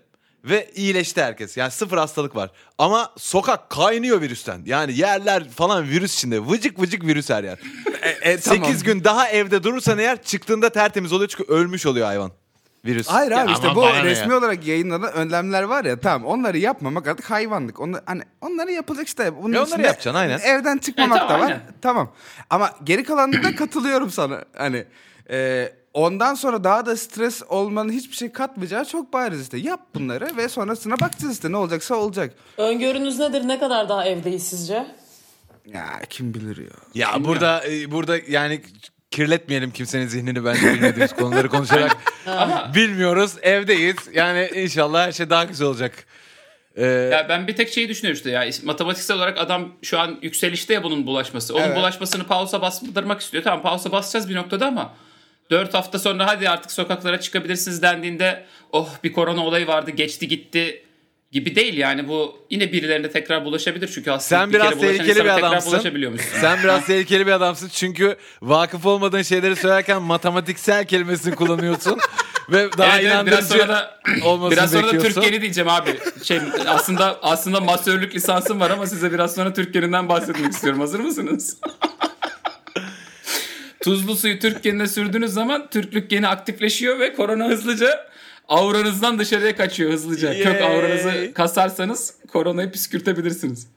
ve 0.49 0.71
iyileşti 0.75 1.23
herkes. 1.23 1.57
Yani 1.57 1.71
sıfır 1.71 1.97
hastalık 1.97 2.35
var. 2.35 2.49
Ama 2.77 3.13
sokak 3.17 3.69
kaynıyor 3.69 4.21
virüsten. 4.21 4.61
Yani 4.65 4.97
yerler 4.97 5.49
falan 5.49 5.89
virüs 5.89 6.13
içinde. 6.13 6.45
Vıcık 6.45 6.79
vıcık 6.81 7.03
virüs 7.05 7.29
her 7.29 7.43
yer. 7.43 7.59
E, 8.21 8.37
8 8.37 8.83
gün 8.83 9.03
daha 9.03 9.29
evde 9.29 9.63
durursan 9.63 9.99
eğer 9.99 10.23
çıktığında 10.23 10.69
tertemiz 10.69 11.13
oluyor 11.13 11.29
çünkü 11.29 11.53
ölmüş 11.53 11.85
oluyor 11.85 12.05
hayvan. 12.07 12.31
Virüs. 12.85 13.07
Hayır 13.07 13.31
abi 13.31 13.49
Ya 13.49 13.55
işte 13.55 13.67
aman 13.67 13.75
bu 13.75 13.81
bana 13.81 13.95
ne 13.95 14.03
resmi 14.03 14.31
ya? 14.31 14.37
olarak 14.39 14.67
yayınlanan 14.67 15.13
önlemler 15.13 15.63
var 15.63 15.85
ya 15.85 15.99
tamam 15.99 16.25
onları 16.25 16.57
yapmamak 16.57 17.07
artık 17.07 17.31
hayvanlık. 17.31 17.79
Onlar, 17.79 18.01
hani 18.05 18.21
onları 18.41 18.71
yapılacak 18.71 19.07
işte. 19.07 19.35
Bunun 19.43 19.53
Ya 19.53 19.59
onları 19.59 19.69
içinde 19.73 19.87
yapacaksın, 19.87 20.19
aynen. 20.19 20.39
Evden 20.39 20.77
çıkmamak 20.77 21.17
E, 21.17 21.19
tamam, 21.19 21.33
da 21.39 21.43
var. 21.45 21.49
aynen. 21.51 21.61
Tamam. 21.81 22.13
Ama 22.49 22.71
geri 22.83 23.03
kalanında 23.03 23.55
katılıyorum 23.55 24.09
sana. 24.11 24.43
Hani 24.57 24.85
e, 25.29 25.69
ondan 25.95 26.33
sonra 26.33 26.63
daha 26.63 26.85
da 26.85 26.97
stres 26.97 27.41
olmanın 27.49 27.91
hiçbir 27.91 28.15
şey 28.15 28.31
katmayacağı 28.31 28.85
çok 28.85 29.13
bariz 29.13 29.41
işte. 29.41 29.57
Yap 29.57 29.79
bunları 29.95 30.37
ve 30.37 30.49
sonrasına 30.49 30.99
bakacağız 30.99 31.33
işte 31.33 31.51
ne 31.51 31.57
olacaksa 31.57 31.95
olacak. 31.95 32.33
Öngörünüz 32.57 33.19
nedir? 33.19 33.47
Ne 33.47 33.59
kadar 33.59 33.89
daha 33.89 34.05
evdeyiz 34.05 34.43
sizce? 34.47 34.87
Ya 35.73 35.85
kim 36.09 36.33
bilir 36.33 36.57
ya. 36.57 37.05
Ya 37.07 37.23
burada 37.25 37.63
e, 37.67 37.91
burada 37.91 38.17
yani 38.27 38.61
kirletmeyelim 39.11 39.71
kimsenin 39.71 40.07
zihnini 40.07 40.45
bence 40.45 40.73
bilmediğimiz 40.73 41.13
konuları 41.19 41.49
konuşarak. 41.49 41.97
Bilmiyoruz. 42.75 43.35
Evdeyiz. 43.41 43.95
Yani 44.13 44.49
inşallah 44.55 45.07
her 45.07 45.11
şey 45.11 45.29
daha 45.29 45.43
güzel 45.43 45.67
olacak. 45.67 46.05
Ee, 46.75 46.85
Ya 46.85 47.25
ben 47.29 47.47
bir 47.47 47.55
tek 47.55 47.69
şeyi 47.73 47.89
düşünüyorum 47.89 48.17
işte 48.17 48.29
ya 48.29 48.45
matematiksel 48.63 49.17
olarak 49.17 49.37
adam 49.37 49.71
şu 49.81 49.99
an 49.99 50.19
yükselişte 50.21 50.73
ya 50.73 50.83
bunun 50.83 51.07
bulaşması. 51.07 51.55
Onun 51.55 51.63
Evet. 51.63 51.77
bulaşmasını 51.77 52.23
pausa 52.23 52.61
bastırmak 52.61 53.21
istiyor. 53.21 53.43
Tamam 53.43 53.61
pausa 53.61 53.91
basacağız 53.91 54.29
bir 54.29 54.35
noktada 54.35 54.65
ama 54.67 54.93
4 55.49 55.73
hafta 55.73 55.99
sonra 55.99 56.27
hadi 56.27 56.49
artık 56.49 56.71
sokaklara 56.71 57.19
çıkabilirsiniz 57.19 57.81
dendiğinde 57.81 58.45
oh 58.71 58.89
bir 59.03 59.13
korona 59.13 59.45
olayı 59.45 59.67
vardı 59.67 59.91
geçti 59.91 60.27
gitti 60.27 60.85
gibi 61.31 61.55
değil 61.55 61.77
yani 61.77 62.07
bu 62.07 62.39
yine 62.49 62.71
birilerine 62.71 63.09
tekrar 63.09 63.45
bulaşabilir 63.45 63.91
çünkü 63.93 64.11
aslında 64.11 64.41
sen 64.41 64.49
bir 64.49 64.53
biraz 64.53 64.79
tehlikeli 64.79 65.23
bir 65.23 65.29
adamsın. 65.29 65.79
Sen 66.41 66.63
biraz 66.63 66.85
tehlikeli 66.85 67.27
bir 67.27 67.31
adamsın 67.31 67.69
çünkü 67.73 68.15
vakıf 68.41 68.85
olmadığın 68.85 69.21
şeyleri 69.21 69.55
söylerken 69.55 70.01
matematiksel 70.01 70.85
kelimesini 70.85 71.35
kullanıyorsun 71.35 71.99
ve 72.49 72.69
daha 72.77 72.99
Evet, 72.99 73.03
evet, 73.03 73.03
biraz 73.03 73.13
inandırıcı 73.13 73.47
sonra 73.47 73.67
da 73.67 73.99
olmasını 74.23 74.57
biraz 74.57 74.71
sonra 74.71 74.83
da 74.83 74.85
bekliyorsun. 74.85 75.21
Türkiye'li 75.21 75.41
diyeceğim 75.41 75.69
abi. 75.69 75.89
Şey 76.23 76.39
aslında 76.67 77.19
aslında 77.21 77.59
masörlük 77.59 78.15
lisansım 78.15 78.59
var 78.59 78.71
ama 78.71 78.87
size 78.87 79.11
biraz 79.11 79.35
sonra 79.35 79.53
Türkiye'den 79.53 80.09
bahsetmek 80.09 80.51
istiyorum. 80.51 80.79
Hazır 80.79 80.99
mısınız? 80.99 81.57
Tuzlu 83.85 84.15
suyu 84.15 84.39
Türk 84.39 84.63
genine 84.63 84.87
sürdüğünüz 84.87 85.33
zaman 85.33 85.69
Türklük 85.69 86.09
geni 86.09 86.27
aktifleşiyor 86.27 86.99
ve 86.99 87.13
korona 87.13 87.47
hızlıca 87.47 88.07
auranızdan 88.47 89.19
dışarıya 89.19 89.55
kaçıyor 89.55 89.91
hızlıca. 89.93 90.33
Kök 90.33 90.61
Yay. 90.61 90.63
auranızı 90.63 91.31
kasarsanız 91.33 92.13
koronayı 92.31 92.71
püskürtebilirsiniz. 92.71 93.67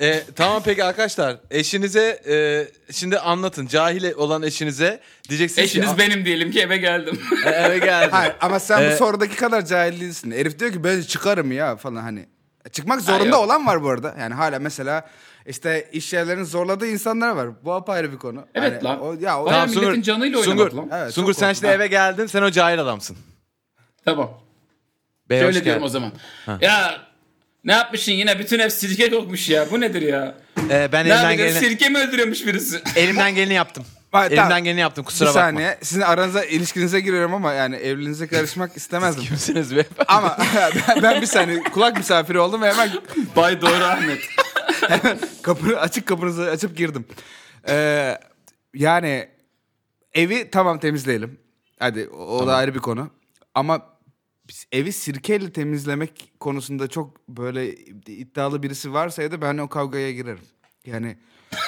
Ee, 0.00 0.22
tamam 0.36 0.62
peki 0.64 0.84
arkadaşlar 0.84 1.36
eşinize 1.50 2.20
e, 2.28 2.66
şimdi 2.92 3.18
anlatın 3.18 3.66
cahil 3.66 4.12
olan 4.12 4.42
eşinize 4.42 5.00
diyeceksiniz 5.28 5.70
Eşiniz 5.70 5.90
ki 5.90 5.98
benim 5.98 6.24
diyelim 6.24 6.50
ki 6.50 6.60
eve 6.60 6.76
geldim. 6.76 7.20
"Ah, 7.46 7.50
eve 7.52 7.78
geldim. 7.78 8.10
Hayır 8.12 8.34
ama 8.40 8.60
sen 8.60 8.82
Ee, 8.82 8.90
bu 8.92 8.96
sorudaki 8.96 9.36
kadar 9.36 9.66
cahil 9.66 10.00
değilsin. 10.00 10.30
Herif 10.30 10.58
diyor 10.58 10.72
ki 10.72 10.84
ben 10.84 11.02
çıkarım 11.02 11.52
ya 11.52 11.76
falan 11.76 12.02
hani. 12.02 12.26
Çıkmak 12.72 13.00
zorunda 13.00 13.36
yok. 13.36 13.44
olan 13.44 13.66
var 13.66 13.82
bu 13.82 13.88
arada. 13.90 14.14
Yani 14.20 14.34
hala 14.34 14.58
mesela 14.58 15.08
işte 15.46 15.88
iş 15.92 16.12
yerlerinin 16.12 16.44
zorladığı 16.44 16.86
insanlar 16.86 17.30
var. 17.30 17.48
Bu 17.64 17.72
apayrı 17.72 18.12
bir 18.12 18.18
konu. 18.18 18.46
Evet 18.54 18.72
Yani 18.72 18.84
lan. 18.84 19.00
O, 19.00 19.14
ya 19.20 19.42
o, 19.42 19.46
Bayağı 19.46 19.66
Tamam, 19.66 19.82
milletin 19.84 20.02
canıyla 20.02 20.42
Sungur, 20.42 20.72
lan. 20.72 20.88
Evet, 20.92 21.14
Sungur 21.14 21.32
sen 21.34 21.52
şimdi 21.52 21.66
eve 21.66 21.86
geldin 21.86 22.26
sen 22.26 22.42
o 22.42 22.50
cahil 22.50 22.80
adamsın. 22.80 23.16
Tamam. 24.04 24.30
Bey, 25.30 25.40
Şöyle 25.40 25.64
diyorum 25.64 25.82
geldin. 25.82 25.84
o 25.86 25.88
zaman. 25.88 26.12
Ya 26.60 27.00
ne 27.64 27.72
yapmışsın 27.72 28.12
yine 28.12 28.38
bütün 28.38 28.58
ev 28.58 28.68
sirke 28.68 29.10
kokmuş 29.10 29.48
ya. 29.48 29.70
Bu 29.70 29.80
nedir 29.80 30.02
ya? 30.02 30.34
Ee, 30.70 30.88
ben 30.92 31.04
Ne 31.06 31.08
elimden 31.08 31.36
geleni, 31.36 31.58
Sirke 31.58 31.88
mi 31.88 31.98
öldürüyormuş 31.98 32.46
birisi? 32.46 32.82
elimden 32.96 33.34
geleni 33.34 33.54
yaptım. 33.54 33.84
Hayır, 34.12 34.30
elimden 34.30 34.48
tamam. 34.48 34.64
geleni 34.64 34.80
yaptım 34.80 35.02
bir 35.04 35.06
kusura 35.06 35.28
bakma. 35.28 35.40
saniye. 35.40 35.78
Sizin 35.82 36.00
aranıza 36.00 36.44
ilişkinize 36.44 37.00
giriyorum 37.00 37.34
ama 37.34 37.52
yani 37.52 37.76
evliliğinize 37.76 38.26
karışmak 38.26 38.76
istemezdim. 38.76 39.24
Kimsiniz 39.24 39.76
be? 39.76 39.84
ama 40.08 40.38
ben, 40.88 41.02
ben 41.02 41.20
bir 41.22 41.26
saniye 41.26 41.62
kulak 41.62 41.96
misafiri 41.96 42.38
oldum 42.38 42.62
ve 42.62 42.72
hemen 42.72 42.90
Bay 43.36 43.60
Doğru 43.60 43.84
Ahmet. 43.84 44.18
kapı 45.42 45.80
açık 45.80 46.06
kapınızı 46.06 46.50
açıp 46.50 46.76
girdim. 46.76 47.04
Ee, 47.68 48.18
yani 48.74 49.28
evi 50.12 50.50
tamam 50.50 50.78
temizleyelim. 50.78 51.38
Hadi 51.78 52.08
o, 52.08 52.16
o 52.16 52.46
da 52.46 52.56
ayrı 52.56 52.74
bir 52.74 52.78
konu. 52.80 53.10
Ama 53.54 53.82
biz 54.48 54.66
evi 54.72 54.92
sirkeyle 54.92 55.52
temizlemek 55.52 56.32
konusunda 56.40 56.88
çok 56.88 57.28
böyle 57.28 57.74
iddialı 58.06 58.62
birisi 58.62 58.92
varsa 58.92 59.22
ya 59.22 59.32
da 59.32 59.42
ben 59.42 59.58
o 59.58 59.68
kavgaya 59.68 60.12
girerim. 60.12 60.44
Yani 60.86 61.16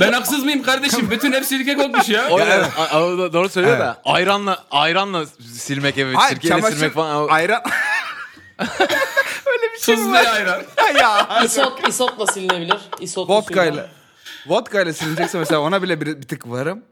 Ben 0.00 0.12
haksız 0.12 0.44
mıyım 0.44 0.62
kardeşim? 0.62 1.10
Bütün 1.10 1.32
ev 1.32 1.42
sirke 1.42 1.76
kokmuş 1.76 2.08
ya. 2.08 2.28
O, 2.30 2.40
evet. 2.40 2.66
a- 2.78 2.98
a- 2.98 3.32
doğru 3.32 3.48
söylüyor 3.48 3.76
Evet. 3.76 3.86
da 3.86 4.02
ayranla 4.04 4.64
ayranla 4.70 5.26
silmek 5.56 5.98
evi, 5.98 6.14
hayır 6.14 6.34
sirkeyle 6.34 6.54
çamaşır 6.54 6.76
silmek 6.76 6.94
falan. 6.94 7.28
O- 8.58 8.64
ayran 9.50 9.80
Tuzlu 9.82 10.16
ayran. 10.16 10.62
ya 11.00 11.40
İsot, 11.44 11.88
isotla 11.88 12.26
silinebilir. 12.26 12.78
İsotlu 13.00 13.34
vodka 13.34 13.54
suyla. 13.64 13.72
ile 13.72 13.86
vodka 14.46 14.80
ile 14.82 14.92
silinecekse 14.92 15.38
mesela 15.38 15.60
ona 15.60 15.82
bile 15.82 16.00
bir, 16.00 16.06
bir 16.06 16.28
tık 16.28 16.50
varım. 16.50 16.84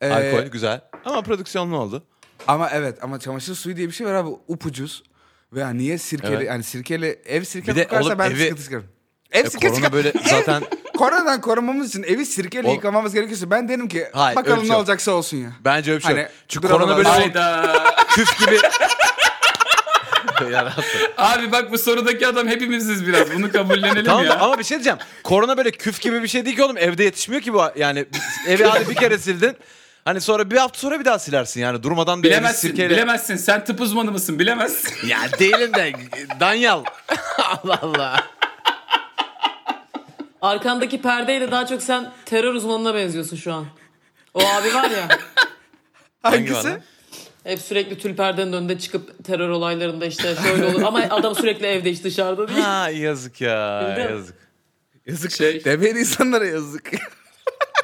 Ee, 0.00 0.10
Alkol 0.10 0.46
güzel. 0.50 0.80
Ama 1.04 1.22
prodüksiyon 1.22 1.70
ne 1.70 1.76
oldu? 1.76 2.06
Ama 2.48 2.70
evet 2.72 2.98
ama 3.04 3.18
çamaşır 3.20 3.54
suyu 3.54 3.76
diye 3.76 3.88
bir 3.88 3.92
şey 3.92 4.06
var 4.06 4.14
abi 4.14 4.30
upucuz. 4.48 5.02
Ve 5.52 5.60
yani 5.60 5.78
niye 5.78 5.98
sirkeli 5.98 6.34
Evet. 6.34 6.46
yani 6.48 6.62
sirkeli 6.62 7.22
ev 7.26 7.42
sirke 7.44 7.70
Bir 7.70 7.76
de 7.76 7.84
kokarsa 7.84 8.08
oğlum 8.08 8.18
ben 8.18 8.30
evi- 8.30 8.42
sıkıntı 8.44 8.62
çıkarım. 8.64 8.84
Ev 9.32 9.44
E, 9.44 9.50
sirke 9.50 9.66
korona 9.66 9.76
çıkar. 9.76 9.92
böyle 9.92 10.08
Ev- 10.08 10.30
zaten 10.30 10.62
Koronadan 10.98 11.40
korunmamız 11.40 11.88
için 11.88 12.02
evi 12.02 12.26
sirkeyle 12.26 12.68
Ol- 12.68 12.74
yıkamamız 12.74 13.14
gerekiyorsa 13.14 13.50
ben 13.50 13.68
derim 13.68 13.88
ki 13.88 14.06
Hayır, 14.12 14.36
öyle 14.36 14.36
bakalım 14.36 14.56
bir 14.56 14.62
ne 14.62 14.66
şey 14.66 14.72
yok. 14.72 14.78
olacaksa 14.78 15.12
olsun 15.12 15.36
ya. 15.36 15.50
bence 15.64 15.90
öyle 15.90 15.98
bir 15.98 16.04
şey 16.06 16.12
Hani 16.14 16.22
yok. 16.22 16.30
Çünkü 16.48 16.68
korona 16.68 16.96
böyle 16.96 17.08
Hayda. 17.08 17.84
küf 18.08 18.38
gibi. 18.40 18.58
Abi 21.18 21.52
bak 21.52 21.72
bu 21.72 21.78
sorudaki 21.78 22.26
adam 22.26 22.48
hepimiziz 22.48 23.06
biraz. 23.06 23.34
Bunu 23.34 23.52
kabullenelim 23.52 24.04
Tamam 24.04 24.24
ya. 24.24 24.38
ama 24.40 24.58
bir 24.58 24.64
şey 24.64 24.76
diyeceğim. 24.78 24.98
Korona 25.24 25.56
böyle 25.56 25.70
küf 25.70 26.00
gibi 26.00 26.22
bir 26.22 26.28
şey 26.28 26.44
değil 26.44 26.56
ki 26.56 26.62
oğlum. 26.62 26.76
Evde 26.78 27.04
yetişmiyor 27.04 27.42
ki 27.42 27.54
bu. 27.54 27.62
Yani 27.76 28.04
evi 28.48 28.64
hadi 28.64 28.88
bir 28.90 28.94
kere 28.94 29.18
sildin. 29.18 29.56
Hani 30.04 30.20
sonra 30.20 30.50
bir 30.50 30.56
hafta 30.56 30.78
sonra 30.78 31.00
bir 31.00 31.04
daha 31.04 31.18
silersin 31.18 31.60
yani. 31.60 31.82
Durmadan 31.82 32.22
bir 32.22 32.28
Bilemezsin, 32.28 32.68
sirkeyle. 32.68 32.90
bilemezsin. 32.94 33.36
Sen 33.36 33.64
tıp 33.64 33.80
uzmanı 33.80 34.12
mısın? 34.12 34.38
Bilemezsin. 34.38 34.92
Ya 35.08 35.18
değilim 35.38 35.74
de 35.74 35.92
Danyal. 36.40 36.84
Allah 37.38 37.78
Allah. 37.82 38.24
Arkandaki 40.42 41.02
perdeyle 41.02 41.50
daha 41.50 41.66
çok 41.66 41.82
sen 41.82 42.12
terör 42.26 42.54
uzmanına 42.54 42.94
benziyorsun 42.94 43.36
şu 43.36 43.52
an. 43.54 43.66
O 44.34 44.40
abi 44.40 44.74
var 44.74 44.90
ya. 44.90 45.08
Hangi 46.22 46.36
Hangisi? 46.36 46.68
lan? 46.68 46.80
Hep 47.44 47.58
sürekli 47.60 47.98
tül 47.98 48.16
perdenin 48.16 48.52
önünde 48.52 48.78
çıkıp 48.78 49.24
terör 49.24 49.48
olaylarında 49.48 50.06
işte 50.06 50.34
şöyle 50.42 50.64
olur. 50.66 50.82
Ama 50.82 50.98
adam 51.10 51.34
sürekli 51.34 51.66
evde 51.66 51.92
hiç 51.92 52.04
dışarıda 52.04 52.48
değil. 52.48 52.60
Ha 52.60 52.90
yazık 52.90 53.40
ya. 53.40 53.86
Bildin. 53.98 54.10
Yazık. 54.14 54.36
Yazık. 55.06 55.32
Şey- 55.32 55.64
Demeyin 55.64 55.96
insanlara 55.96 56.46
yazık. 56.46 56.90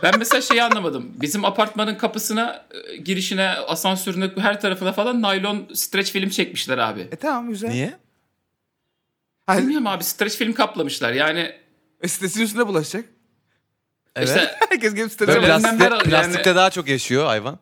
Ben 0.03 0.19
mesela 0.19 0.41
şeyi 0.41 0.63
anlamadım. 0.63 1.13
Bizim 1.21 1.45
apartmanın 1.45 1.95
kapısına, 1.95 2.67
e, 2.93 2.97
girişine, 2.97 3.49
asansörüne, 3.49 4.31
her 4.37 4.61
tarafına 4.61 4.93
falan 4.93 5.23
naylon 5.23 5.69
streç 5.75 6.13
film 6.13 6.29
çekmişler 6.29 6.79
abi. 6.79 7.01
e 7.01 7.17
tamam 7.17 7.49
güzel. 7.49 7.69
Niye? 7.69 7.99
Hayır, 9.47 9.63
Bilmiyorum 9.63 9.87
abi 9.87 10.05
streç 10.05 10.33
film 10.37 10.53
kaplamışlar. 10.53 11.13
Yani 11.13 11.53
e, 12.03 12.09
sitesin 12.09 12.43
üstüne 12.43 12.67
bulaşacak. 12.67 13.05
Evet. 14.17 14.29
işte 14.29 14.55
Herkes 14.71 14.95
gelip 14.95 15.21
Böyle 15.21 15.33
bulaşacak. 15.43 15.61
plastikte, 15.63 15.85
yani- 15.85 16.03
plastikte 16.11 16.55
daha 16.57 16.71
çok 16.71 16.89
yaşıyor 16.89 17.27
hayvan. 17.27 17.59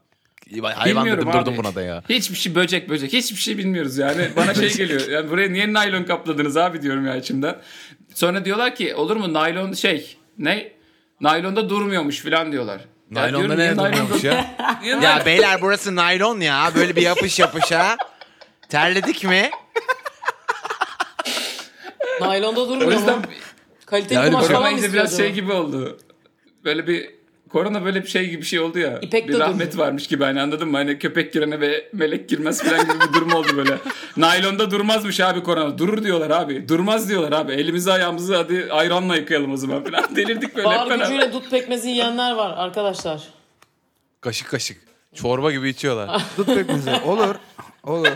Hayvan 0.52 0.84
Bilmiyorum 1.04 1.26
dedim 1.28 1.40
durdum 1.40 1.56
buna 1.56 1.74
da 1.74 1.82
ya. 1.82 2.02
hiçbir 2.08 2.36
şey 2.36 2.54
böcek 2.54 2.88
böcek 2.88 3.12
hiçbir 3.12 3.36
şey 3.36 3.58
bilmiyoruz 3.58 3.98
yani. 3.98 4.28
Bana 4.36 4.54
şey 4.54 4.76
geliyor. 4.76 5.08
Yani 5.08 5.30
buraya 5.30 5.48
niye 5.52 5.72
naylon 5.72 6.04
kapladınız 6.04 6.56
abi 6.56 6.82
diyorum 6.82 7.06
ya 7.06 7.16
içimden. 7.16 7.56
Sonra 8.14 8.44
diyorlar 8.44 8.74
ki 8.74 8.94
olur 8.94 9.16
mu 9.16 9.32
naylon 9.32 9.72
şey 9.72 10.16
ne? 10.38 10.72
Naylonda 11.20 11.68
durmuyormuş 11.68 12.20
falan 12.20 12.52
diyorlar. 12.52 12.80
Naylonda 13.10 13.56
diyorum, 13.56 13.78
ne 13.78 13.84
durmuyormuş 13.84 14.24
ya? 14.24 14.56
Ya 15.02 15.22
beyler 15.26 15.62
burası 15.62 15.96
naylon 15.96 16.40
ya. 16.40 16.70
Böyle 16.74 16.96
bir 16.96 17.02
yapış 17.02 17.38
yapış 17.38 17.72
ha. 17.72 17.96
Terledik 18.68 19.24
mi? 19.24 19.50
Naylonda 22.20 22.60
O 22.60 22.68
durmuyor 22.68 22.92
yüzden 22.92 23.18
mu? 23.18 23.24
Kaliteli 23.86 24.14
Yani 24.18 24.26
kumaş 24.30 24.42
böyle- 24.42 24.54
falan 24.54 24.72
biraz 24.76 24.84
istiyordu? 24.84 25.16
şey 25.16 25.32
gibi 25.32 25.52
oldu. 25.52 25.98
Böyle 26.64 26.86
bir 26.86 27.10
korona 27.48 27.84
böyle 27.84 28.02
bir 28.02 28.08
şey 28.08 28.28
gibi 28.28 28.40
bir 28.40 28.46
şey 28.46 28.60
oldu 28.60 28.78
ya. 28.78 28.98
İpek 29.02 29.28
bir 29.28 29.38
rahmet 29.38 29.72
durdu. 29.72 29.82
varmış 29.82 30.06
gibi 30.06 30.24
hani 30.24 30.40
anladın 30.40 30.68
mı? 30.68 30.76
Hani 30.76 30.98
köpek 30.98 31.32
girene 31.32 31.60
ve 31.60 31.88
melek 31.92 32.28
girmez 32.28 32.62
falan 32.62 32.80
gibi 32.80 32.94
bir 33.08 33.12
durum 33.12 33.32
oldu 33.32 33.56
böyle. 33.56 33.78
Naylonda 34.16 34.70
durmazmış 34.70 35.20
abi 35.20 35.42
korona. 35.42 35.78
Durur 35.78 36.04
diyorlar 36.04 36.30
abi. 36.30 36.68
Durmaz 36.68 37.08
diyorlar 37.08 37.32
abi. 37.32 37.52
Elimizi 37.52 37.92
ayağımızı 37.92 38.36
hadi 38.36 38.68
ayranla 38.70 39.16
yıkayalım 39.16 39.52
o 39.52 39.56
zaman 39.56 39.84
falan. 39.84 40.04
Delirdik 40.16 40.56
böyle. 40.56 40.66
Bağır 40.68 40.98
gücüyle 40.98 41.32
dut 41.32 41.50
pekmezi 41.50 41.88
yiyenler 41.88 42.32
var 42.32 42.54
arkadaşlar. 42.56 43.22
Kaşık 44.20 44.48
kaşık. 44.48 44.80
Çorba 45.14 45.52
gibi 45.52 45.68
içiyorlar. 45.68 46.22
Tut 46.36 46.46
pekmezi. 46.46 46.90
Olur. 46.90 47.34
Olur. 47.84 48.08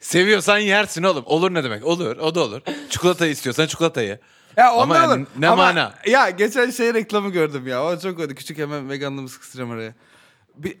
Seviyorsan 0.00 0.58
yersin 0.58 1.02
oğlum. 1.02 1.24
Olur 1.26 1.54
ne 1.54 1.64
demek? 1.64 1.86
Olur. 1.86 2.16
O 2.16 2.34
da 2.34 2.40
olur. 2.40 2.60
Çikolatayı 2.90 3.32
istiyorsan 3.32 3.66
çikolatayı. 3.66 4.18
Ya 4.58 4.70
Ama 4.70 4.82
ondan 4.82 5.02
yani 5.02 5.12
olur. 5.20 5.26
ne 5.38 5.48
Ama 5.48 5.62
mana? 5.64 5.94
Ya 6.06 6.30
geçen 6.30 6.70
şey 6.70 6.94
reklamı 6.94 7.30
gördüm 7.30 7.66
ya. 7.66 7.84
O 7.84 7.98
çok 7.98 8.20
öyle. 8.20 8.34
Küçük 8.34 8.58
hemen 8.58 8.90
veganlığımı 8.90 9.28
sıkıştıracağım 9.28 9.70
oraya. 9.70 9.94
Bir, 10.56 10.78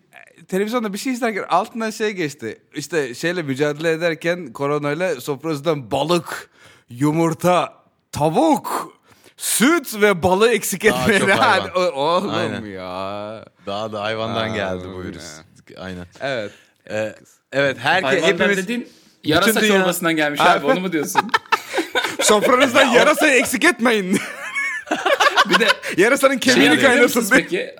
televizyonda 0.48 0.92
bir 0.92 0.98
şey 0.98 1.12
izlerken 1.12 1.44
altından 1.48 1.90
şey 1.90 2.10
geçti. 2.10 2.58
İşte 2.74 3.14
şeyle 3.14 3.42
mücadele 3.42 3.90
ederken 3.92 4.52
koronayla 4.52 5.20
sofrasından 5.20 5.90
balık, 5.90 6.50
yumurta, 6.90 7.74
tavuk, 8.12 8.92
süt 9.36 10.00
ve 10.00 10.22
balı 10.22 10.48
eksik 10.50 10.84
Daha 10.84 11.02
etmeyin. 11.02 11.20
çok 11.20 11.30
hayvan. 11.30 11.60
Hadi, 11.60 11.70
o- 11.78 11.92
Oğlum 11.92 12.30
Aynen. 12.34 12.64
ya. 12.64 13.44
Daha 13.66 13.92
da 13.92 14.02
hayvandan 14.02 14.50
Aa, 14.50 14.56
geldi 14.56 14.84
bu 14.94 15.02
virüs. 15.02 15.24
Aynen. 15.78 16.06
Evet. 16.20 16.52
Ee, 16.90 17.14
evet 17.52 17.76
herkes 17.80 18.10
Hayvanlar 18.22 18.34
hepimiz 18.34 18.56
dediğin 18.56 18.88
yarasa 19.24 19.60
dünya- 19.60 19.68
çorbasından 19.78 20.16
gelmiş 20.16 20.40
abi 20.40 20.66
onu 20.66 20.80
mu 20.80 20.92
diyorsun? 20.92 21.30
Sofranızdan 22.22 22.84
yarasayı 22.86 23.32
eksik 23.40 23.64
etmeyin. 23.64 24.20
Bir 25.48 25.58
de 25.58 25.66
Yarasanın 25.96 26.38
şey 26.38 26.54
kemiğini 26.54 26.74
musunuz 27.02 27.30
kaynatın. 27.30 27.48
peki? 27.50 27.74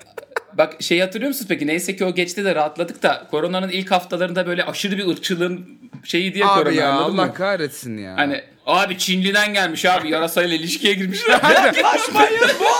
Bak 0.53 0.73
şey 0.79 0.99
hatırlıyor 0.99 1.27
musunuz 1.27 1.45
peki? 1.49 1.67
Neyse 1.67 1.95
ki 1.95 2.05
o 2.05 2.15
geçti 2.15 2.45
de 2.45 2.55
rahatladık 2.55 3.03
da 3.03 3.27
koronanın 3.31 3.69
ilk 3.69 3.91
haftalarında 3.91 4.47
böyle 4.47 4.63
aşırı 4.65 4.97
bir 4.97 5.07
ırkçılığın 5.07 5.79
şeyi 6.03 6.33
diye 6.33 6.45
Abi 6.45 6.59
korona 6.63 6.75
ya 6.75 6.89
anladın 6.89 7.17
Allah 7.17 7.25
mı? 7.25 7.33
kahretsin 7.33 7.97
ya. 7.97 8.13
Hani 8.17 8.43
abi 8.65 8.97
Çinli'den 8.97 9.53
gelmiş 9.53 9.85
abi 9.85 10.09
yarasayla 10.09 10.55
ilişkiye 10.55 10.93
girmişler. 10.93 11.39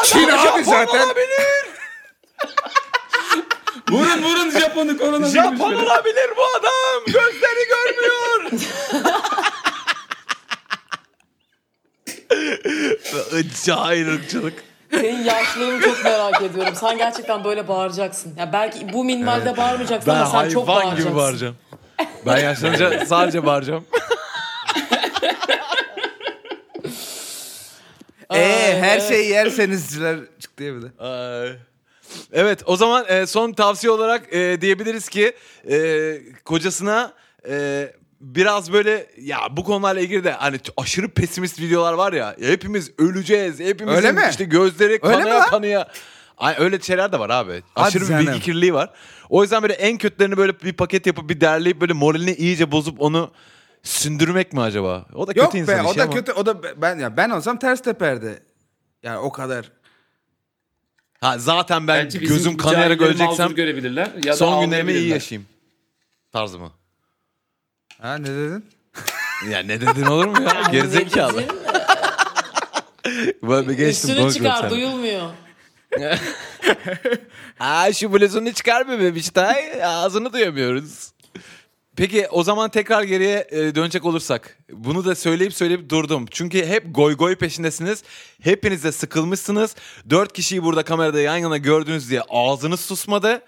Çin 0.04 0.30
abi 0.30 0.64
zaten. 0.64 1.08
vurun 3.90 4.24
vurun 4.24 4.50
Japon'u 4.52 4.98
korona 4.98 5.34
böyle. 5.34 5.66
olabilir 5.66 6.30
bu 6.38 6.42
adam. 6.60 7.04
Gözleri 7.06 7.68
görmüyor. 7.70 8.52
Cahil 13.66 14.08
ırkçılık. 14.08 14.54
Senin 14.92 15.24
yaşlılığını 15.24 15.82
çok 15.82 16.04
merak 16.04 16.42
ediyorum. 16.42 16.74
Sen 16.76 16.98
gerçekten 16.98 17.44
böyle 17.44 17.68
bağıracaksın. 17.68 18.34
Ya 18.38 18.54
belki 18.54 18.94
bu 18.94 19.04
minvalde 19.04 19.58
bağırmayacaksın 19.58 20.14
Ben 20.14 20.20
ama 20.20 20.26
sen 20.26 20.50
çok 20.50 20.68
hayvan 20.68 20.84
bağıracaksın. 20.84 21.10
gibi 21.10 21.16
bağıracağım. 21.18 21.56
Ben 22.26 22.38
yaşlanınca 22.38 23.06
sadece 23.06 23.46
bağıracağım. 23.46 23.86
Ee, 28.34 28.78
her 28.82 28.98
evet. 28.98 29.08
şeyi 29.08 29.30
yersenizciler 29.30 30.20
çıktı 30.40 30.64
ya 30.64 30.76
bir 30.76 30.82
de. 30.82 31.04
Ay. 31.04 31.56
Evet 32.34 32.64
o 32.66 32.76
zaman 32.76 33.06
e, 33.08 33.26
son 33.26 33.52
tavsiye 33.52 33.92
olarak 33.92 34.34
e, 34.34 34.62
diyebiliriz 34.62 35.10
ki 35.10 35.34
e, 35.70 36.18
kocasına 36.46 37.14
e, 37.50 37.88
biraz 38.22 38.74
böyle 38.74 39.08
ya 39.22 39.40
bu 39.52 39.64
konularla 39.64 40.00
ilgili 40.02 40.24
de 40.24 40.32
hani 40.32 40.58
aşırı 40.78 41.10
pesimist 41.10 41.60
videolar 41.60 41.94
var 41.94 42.14
ya, 42.14 42.36
ya 42.42 42.50
hepimiz 42.50 42.92
öleceğiz 42.98 43.60
hepimizin 43.60 43.98
Öyle 43.98 44.12
mi? 44.12 44.22
işte 44.30 44.44
gözleri 44.44 45.00
Öyle 45.02 45.18
mi 45.18 45.24
kanaya 45.24 45.40
lan? 45.40 45.50
kanaya. 45.50 45.88
Ay, 46.38 46.56
öyle 46.60 46.80
şeyler 46.80 47.12
de 47.12 47.20
var 47.20 47.30
abi. 47.30 47.64
Aşırı 47.76 48.04
bir 48.04 48.08
canım. 48.10 48.28
bilgi 48.28 48.40
kirliliği 48.42 48.74
var. 48.74 48.90
O 49.30 49.42
yüzden 49.44 49.62
böyle 49.62 49.74
en 49.74 49.98
kötülerini 49.98 50.38
böyle 50.38 50.60
bir 50.60 50.74
paket 50.74 51.06
yapıp 51.08 51.30
bir 51.30 51.42
derleyip 51.42 51.82
böyle 51.82 51.94
moralini 51.94 52.32
iyice 52.34 52.72
bozup 52.72 53.02
onu 53.02 53.32
sündürmek 53.84 54.54
mi 54.54 54.62
acaba? 54.62 55.06
O 55.16 55.28
da 55.28 55.34
kötü 55.34 55.46
Yok 55.46 55.56
insan 55.56 55.78
be 55.78 55.82
o 55.82 55.90
işi 55.90 56.00
da 56.00 56.04
ama. 56.04 56.14
kötü 56.14 56.32
o 56.32 56.46
da 56.46 56.64
be- 56.64 56.74
ben 56.82 57.00
ya 57.00 57.18
ben 57.18 57.30
olsam 57.30 57.60
ters 57.60 57.82
teperdi. 57.84 58.44
Yani 59.04 59.18
o 59.18 59.32
kadar. 59.32 59.72
Ha, 61.22 61.38
zaten 61.38 61.88
ben 61.88 62.06
Bence 62.06 62.22
bizim 62.22 62.36
gözüm 62.36 62.58
kanayarak 62.58 63.00
cahilleri 63.00 63.10
öleceksem 63.22 63.56
görebilirler. 63.56 64.08
Ya 64.24 64.34
da 64.34 64.38
son 64.38 64.66
günlerimi 64.66 64.92
iyi 64.92 64.94
ağlayabilirler. 64.94 65.16
yaşayayım. 65.16 65.48
Tarzı 66.32 66.60
mı? 66.60 66.72
Ha 68.02 68.18
ne 68.18 68.28
dedin? 68.28 68.66
Ya 69.50 69.60
ne 69.60 69.82
dedin 69.82 70.06
olur 70.06 70.26
mu 70.26 70.44
ya? 70.44 70.62
Gerizekalı. 70.72 71.44
Böyle 73.44 73.74
geçtim 73.74 74.10
Üstünü 74.10 74.34
çıkar 74.34 74.56
seninle. 74.56 74.70
duyulmuyor. 74.70 75.30
Aa 77.60 77.94
şu 77.94 78.14
bluzunu 78.14 78.54
çıkar 78.54 78.88
be 78.88 79.00
bebiştay. 79.00 79.84
Ağzını 79.84 80.34
duyamıyoruz. 80.34 81.12
Peki 81.96 82.28
o 82.32 82.44
zaman 82.44 82.70
tekrar 82.70 83.04
geriye 83.04 83.48
e, 83.52 83.76
dönecek 83.76 84.06
olursak. 84.06 84.58
Bunu 84.72 85.06
da 85.06 85.16
söyleyip 85.16 85.54
söyleyip 85.54 85.90
durdum. 85.90 86.26
Çünkü 86.32 86.66
hep 86.66 86.96
goy 86.96 87.18
goy 87.18 87.36
peşindesiniz. 87.36 88.04
Hepiniz 88.44 88.84
de 88.84 88.92
sıkılmışsınız. 88.92 89.76
Dört 90.10 90.34
kişiyi 90.34 90.64
burada 90.64 90.84
kamerada 90.84 91.22
yan 91.22 91.38
yana 91.38 91.58
gördünüz 91.58 92.10
diye 92.10 92.22
ağzınız 92.30 92.80
susmadı. 92.80 93.42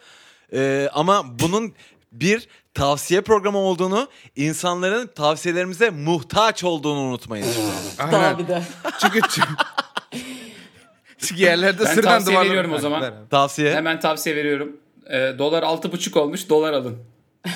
E, 0.54 0.90
ama 0.94 1.40
bunun 1.40 1.74
bir 2.12 2.48
tavsiye 2.74 3.22
programı 3.22 3.58
olduğunu, 3.58 4.08
insanların 4.36 5.08
tavsiyelerimize 5.08 5.90
muhtaç 5.90 6.64
olduğunu 6.64 7.00
unutmayın. 7.00 7.48
Daha 8.12 8.40
bir 8.40 8.48
de. 8.48 8.62
Çünkü 9.02 9.20
çünkü 11.18 11.42
yerlerde 11.42 11.86
Ben 11.86 11.94
sırdan 11.94 12.12
tavsiye 12.12 12.36
duvarlar- 12.38 12.46
veriyorum 12.50 12.74
o 12.74 12.80
zaman. 12.80 13.02
ver 13.02 13.08
abi. 13.08 13.30
Tavsiye. 13.30 13.76
Hemen 13.76 14.00
tavsiye 14.00 14.36
veriyorum. 14.36 14.78
Ee, 15.10 15.34
dolar 15.40 15.64
altı 15.64 15.92
buçuk 15.92 16.18
olmuş 16.18 16.50
dolar 16.50 16.74
alın. 16.74 16.98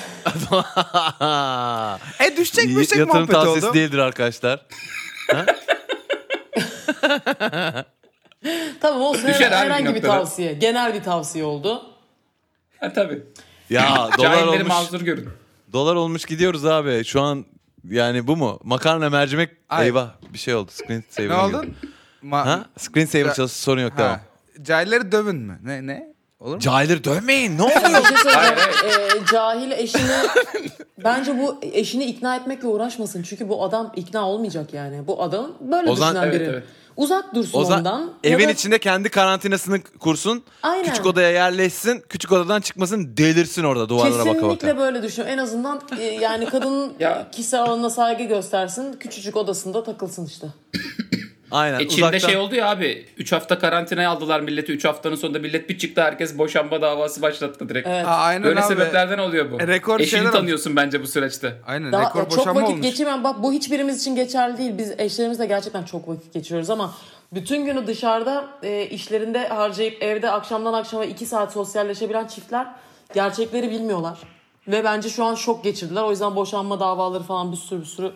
E 2.20 2.36
düşecek 2.36 2.68
düşecek 2.68 2.98
Yatırım 2.98 3.08
muhabbeti 3.08 3.32
tavsiyesi 3.32 3.66
oldu. 3.66 3.74
değildir 3.74 3.98
arkadaşlar. 3.98 4.66
Tamam 8.80 9.02
olsun 9.02 9.28
Düşer 9.28 9.46
abi 9.46 9.50
bir 9.50 9.56
herhangi 9.56 9.84
bir 9.88 9.94
noktada. 9.94 10.12
tavsiye. 10.12 10.52
Genel 10.52 10.94
bir 10.94 11.02
tavsiye 11.02 11.44
oldu. 11.44 11.82
Ha 12.80 12.92
tabii. 12.92 13.22
Ya 13.70 13.96
dolar 14.18 14.32
Cahilleri 14.32 14.48
olmuş. 14.60 14.68
mazur 14.68 15.00
görün. 15.00 15.28
Dolar 15.72 15.94
olmuş 15.94 16.24
gidiyoruz 16.24 16.66
abi. 16.66 17.04
Şu 17.04 17.20
an 17.22 17.44
yani 17.90 18.26
bu 18.26 18.36
mu? 18.36 18.60
Makarna 18.64 19.10
mercimek. 19.10 19.50
Ay. 19.68 19.86
Eyvah 19.86 20.08
bir 20.32 20.38
şey 20.38 20.54
oldu. 20.54 20.70
Screen 20.70 21.04
saver. 21.10 21.28
Ne 21.28 21.34
oldu? 21.34 21.64
Ma- 22.24 22.44
Ha? 22.44 22.66
Screen 22.76 23.06
saver 23.06 23.34
çalıştı 23.34 23.60
sorun 23.62 23.82
yok 23.82 23.98
devam. 23.98 24.10
Ha. 24.10 24.20
Cahilleri 24.62 25.12
dövün 25.12 25.36
mü? 25.36 25.58
Ne 25.64 25.86
ne? 25.86 26.14
Olur 26.40 26.54
mu? 26.54 26.60
Cahilleri 26.60 27.04
dövmeyin 27.04 27.58
ne 27.58 27.62
olur. 27.62 27.70
Bir 27.70 28.04
şey 28.04 28.16
söyleyeceğim. 28.16 28.58
Ee, 29.22 29.26
cahil 29.32 29.70
eşini 29.70 30.10
bence 31.04 31.38
bu 31.38 31.58
eşini 31.62 32.04
ikna 32.04 32.36
etmekle 32.36 32.68
uğraşmasın. 32.68 33.22
Çünkü 33.22 33.48
bu 33.48 33.64
adam 33.64 33.92
ikna 33.96 34.28
olmayacak 34.28 34.74
yani. 34.74 35.06
Bu 35.06 35.22
adam 35.22 35.50
böyle 35.60 35.90
Ozan- 35.90 36.10
düşünen 36.10 36.22
Evet, 36.28 36.34
biri. 36.40 36.44
evet. 36.44 36.64
Uzak 36.96 37.34
dursun 37.34 37.58
O 37.58 37.64
ondan. 37.76 38.10
evin 38.24 38.46
da- 38.48 38.50
içinde 38.52 38.78
kendi 38.78 39.08
karantinasını 39.08 39.80
kursun. 40.00 40.42
Aynen. 40.62 40.84
Küçük 40.84 41.06
odaya 41.06 41.30
yerleşsin. 41.30 42.02
Küçük 42.08 42.32
odadan 42.32 42.60
çıkmasın 42.60 43.16
delirsin 43.16 43.64
orada 43.64 43.88
duvarlara 43.88 44.18
baka 44.18 44.32
Kesinlikle 44.32 44.68
baka. 44.68 44.78
böyle 44.78 45.02
düşün. 45.02 45.22
En 45.26 45.38
azından 45.38 45.80
e, 45.98 46.02
yani 46.04 46.46
kadının 46.46 46.92
Ya. 47.00 47.28
kişisel 47.32 47.62
alanına 47.62 47.90
saygı 47.90 48.24
göstersin. 48.24 48.92
Küçücük 49.00 49.36
odasında 49.36 49.84
takılsın 49.84 50.26
işte. 50.26 50.46
Aynen 51.56 51.80
E, 51.80 51.88
Çin'de 51.88 52.06
uzaktan. 52.06 52.28
şey 52.28 52.36
oldu 52.36 52.54
ya 52.54 52.70
abi. 52.70 53.06
3 53.16 53.32
hafta 53.32 53.58
karantinaya 53.58 54.10
aldılar 54.10 54.40
milleti. 54.40 54.72
3 54.72 54.84
haftanın 54.84 55.14
sonunda 55.16 55.38
millet 55.38 55.68
bir 55.68 55.78
çıktı. 55.78 56.02
Herkes 56.02 56.38
boşanma 56.38 56.80
davası 56.82 57.22
başlattı 57.22 57.68
direkt. 57.68 57.88
Evet. 57.88 58.06
Ha, 58.06 58.10
aynen 58.16 58.42
Böyle 58.42 58.60
abi. 58.60 58.66
sebeplerden 58.66 59.18
oluyor 59.18 59.50
bu. 59.52 59.60
E, 59.62 59.66
rekor 59.66 60.00
Eşini 60.00 60.10
şeyler 60.18 60.32
tanıyorsun 60.32 60.76
bence 60.76 61.02
bu 61.02 61.06
süreçte. 61.06 61.54
Aynen 61.66 61.92
Daha 61.92 62.02
rekor 62.08 62.20
çok 62.20 62.30
boşanma 62.38 62.60
vakit 62.60 62.72
olmuş. 62.74 62.86
geçirmem. 62.86 63.24
Bak 63.24 63.42
bu 63.42 63.52
hiçbirimiz 63.52 64.00
için 64.00 64.16
geçerli 64.16 64.58
değil. 64.58 64.78
Biz 64.78 64.92
eşlerimizle 64.98 65.46
gerçekten 65.46 65.82
çok 65.84 66.08
vakit 66.08 66.32
geçiriyoruz 66.34 66.70
ama 66.70 66.94
bütün 67.32 67.64
günü 67.66 67.86
dışarıda 67.86 68.44
e, 68.62 68.86
işlerinde 68.86 69.48
harcayıp 69.48 70.02
evde 70.02 70.30
akşamdan 70.30 70.72
akşama 70.72 71.04
iki 71.04 71.26
saat 71.26 71.52
sosyalleşebilen 71.52 72.26
çiftler 72.26 72.66
gerçekleri 73.14 73.70
bilmiyorlar. 73.70 74.18
Ve 74.68 74.84
bence 74.84 75.08
şu 75.08 75.24
an 75.24 75.34
şok 75.34 75.64
geçirdiler. 75.64 76.02
O 76.02 76.10
yüzden 76.10 76.36
boşanma 76.36 76.80
davaları 76.80 77.22
falan 77.22 77.52
bir 77.52 77.56
sürü 77.56 77.80
bir 77.80 77.86
sürü 77.86 78.10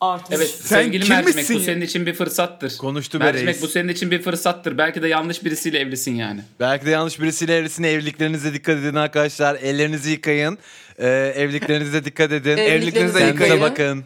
artmış. 0.00 0.38
Evet 0.38 0.48
Sen 0.62 0.76
sevgili 0.82 1.04
kim 1.04 1.14
Mercimek 1.14 1.34
misin 1.36 1.56
bu 1.56 1.60
senin 1.60 1.80
için 1.80 2.06
bir 2.06 2.14
fırsattır. 2.14 2.76
Konuştu 2.78 3.20
be 3.20 3.24
Mercimek 3.24 3.54
reis. 3.54 3.62
bu 3.62 3.68
senin 3.68 3.88
için 3.88 4.10
bir 4.10 4.22
fırsattır. 4.22 4.78
Belki 4.78 5.02
de 5.02 5.08
yanlış 5.08 5.44
birisiyle 5.44 5.78
evlisin 5.78 6.14
yani. 6.14 6.40
Belki 6.60 6.86
de 6.86 6.90
yanlış 6.90 7.20
birisiyle 7.20 7.56
evlisin. 7.56 7.82
Evliliklerinize 7.82 8.52
dikkat 8.54 8.78
edin 8.78 8.94
arkadaşlar. 8.94 9.54
Ellerinizi 9.54 10.10
yıkayın. 10.10 10.58
Ee, 10.98 11.08
evliliklerinize 11.36 12.04
dikkat 12.04 12.32
edin. 12.32 12.56
Evliliklerinize 12.56 13.18
Kendinize 13.18 13.44
yıkayın. 13.44 13.62
bakın. 13.62 14.04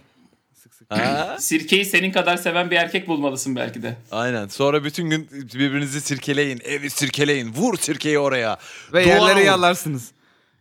Ha? 0.89 1.37
Sirkeyi 1.41 1.85
senin 1.85 2.13
kadar 2.13 2.37
seven 2.37 2.71
bir 2.71 2.77
erkek 2.77 3.09
bulmalısın 3.09 3.57
belki 3.57 3.83
de. 3.83 3.97
Aynen. 4.11 4.49
Sonra 4.49 4.85
bütün 4.85 5.11
gün 5.11 5.29
birbirinizi 5.55 6.01
sirkeleyin. 6.01 6.61
Evi 6.65 6.91
sirkeleyin. 6.91 7.53
Vur 7.55 7.79
sirkeyi 7.79 8.19
oraya. 8.19 8.59
Ve 8.93 9.05
Duvara 9.05 9.15
yerleri 9.15 9.41
vur. 9.41 9.47
yalarsınız. 9.47 10.11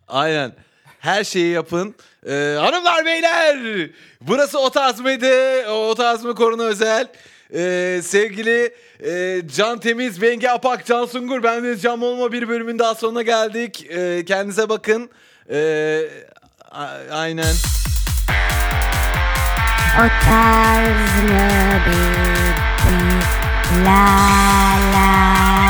Aynen. 0.07 0.51
Her 1.01 1.23
şeyi 1.23 1.51
yapın. 1.51 1.95
Ee, 2.27 2.55
hanımlar 2.59 3.05
beyler. 3.05 3.57
Burası 4.21 4.59
o 4.59 4.69
tarz 4.69 4.99
mıydı? 4.99 5.65
O, 5.69 5.95
tarz 5.95 6.23
mı 6.23 6.35
korona 6.35 6.63
özel? 6.63 7.07
Ee, 7.53 8.01
sevgili 8.03 8.73
e, 9.05 9.41
Can 9.55 9.79
Temiz, 9.79 10.21
Bengi 10.21 10.51
Apak, 10.51 10.85
Can 10.85 11.05
Sungur, 11.05 11.43
ben 11.43 11.63
de 11.63 11.77
Can 11.77 12.01
Olma 12.01 12.31
bir 12.31 12.49
bölümün 12.49 12.79
daha 12.79 12.95
sonuna 12.95 13.21
geldik. 13.21 13.87
Ee, 13.89 14.25
kendinize 14.25 14.69
bakın. 14.69 15.09
Ee, 15.49 16.01
aynen. 17.11 17.53
O 19.97 20.07
tarz 20.25 21.23
mı 21.23 21.49
bir 21.87 22.51
la 23.85 25.60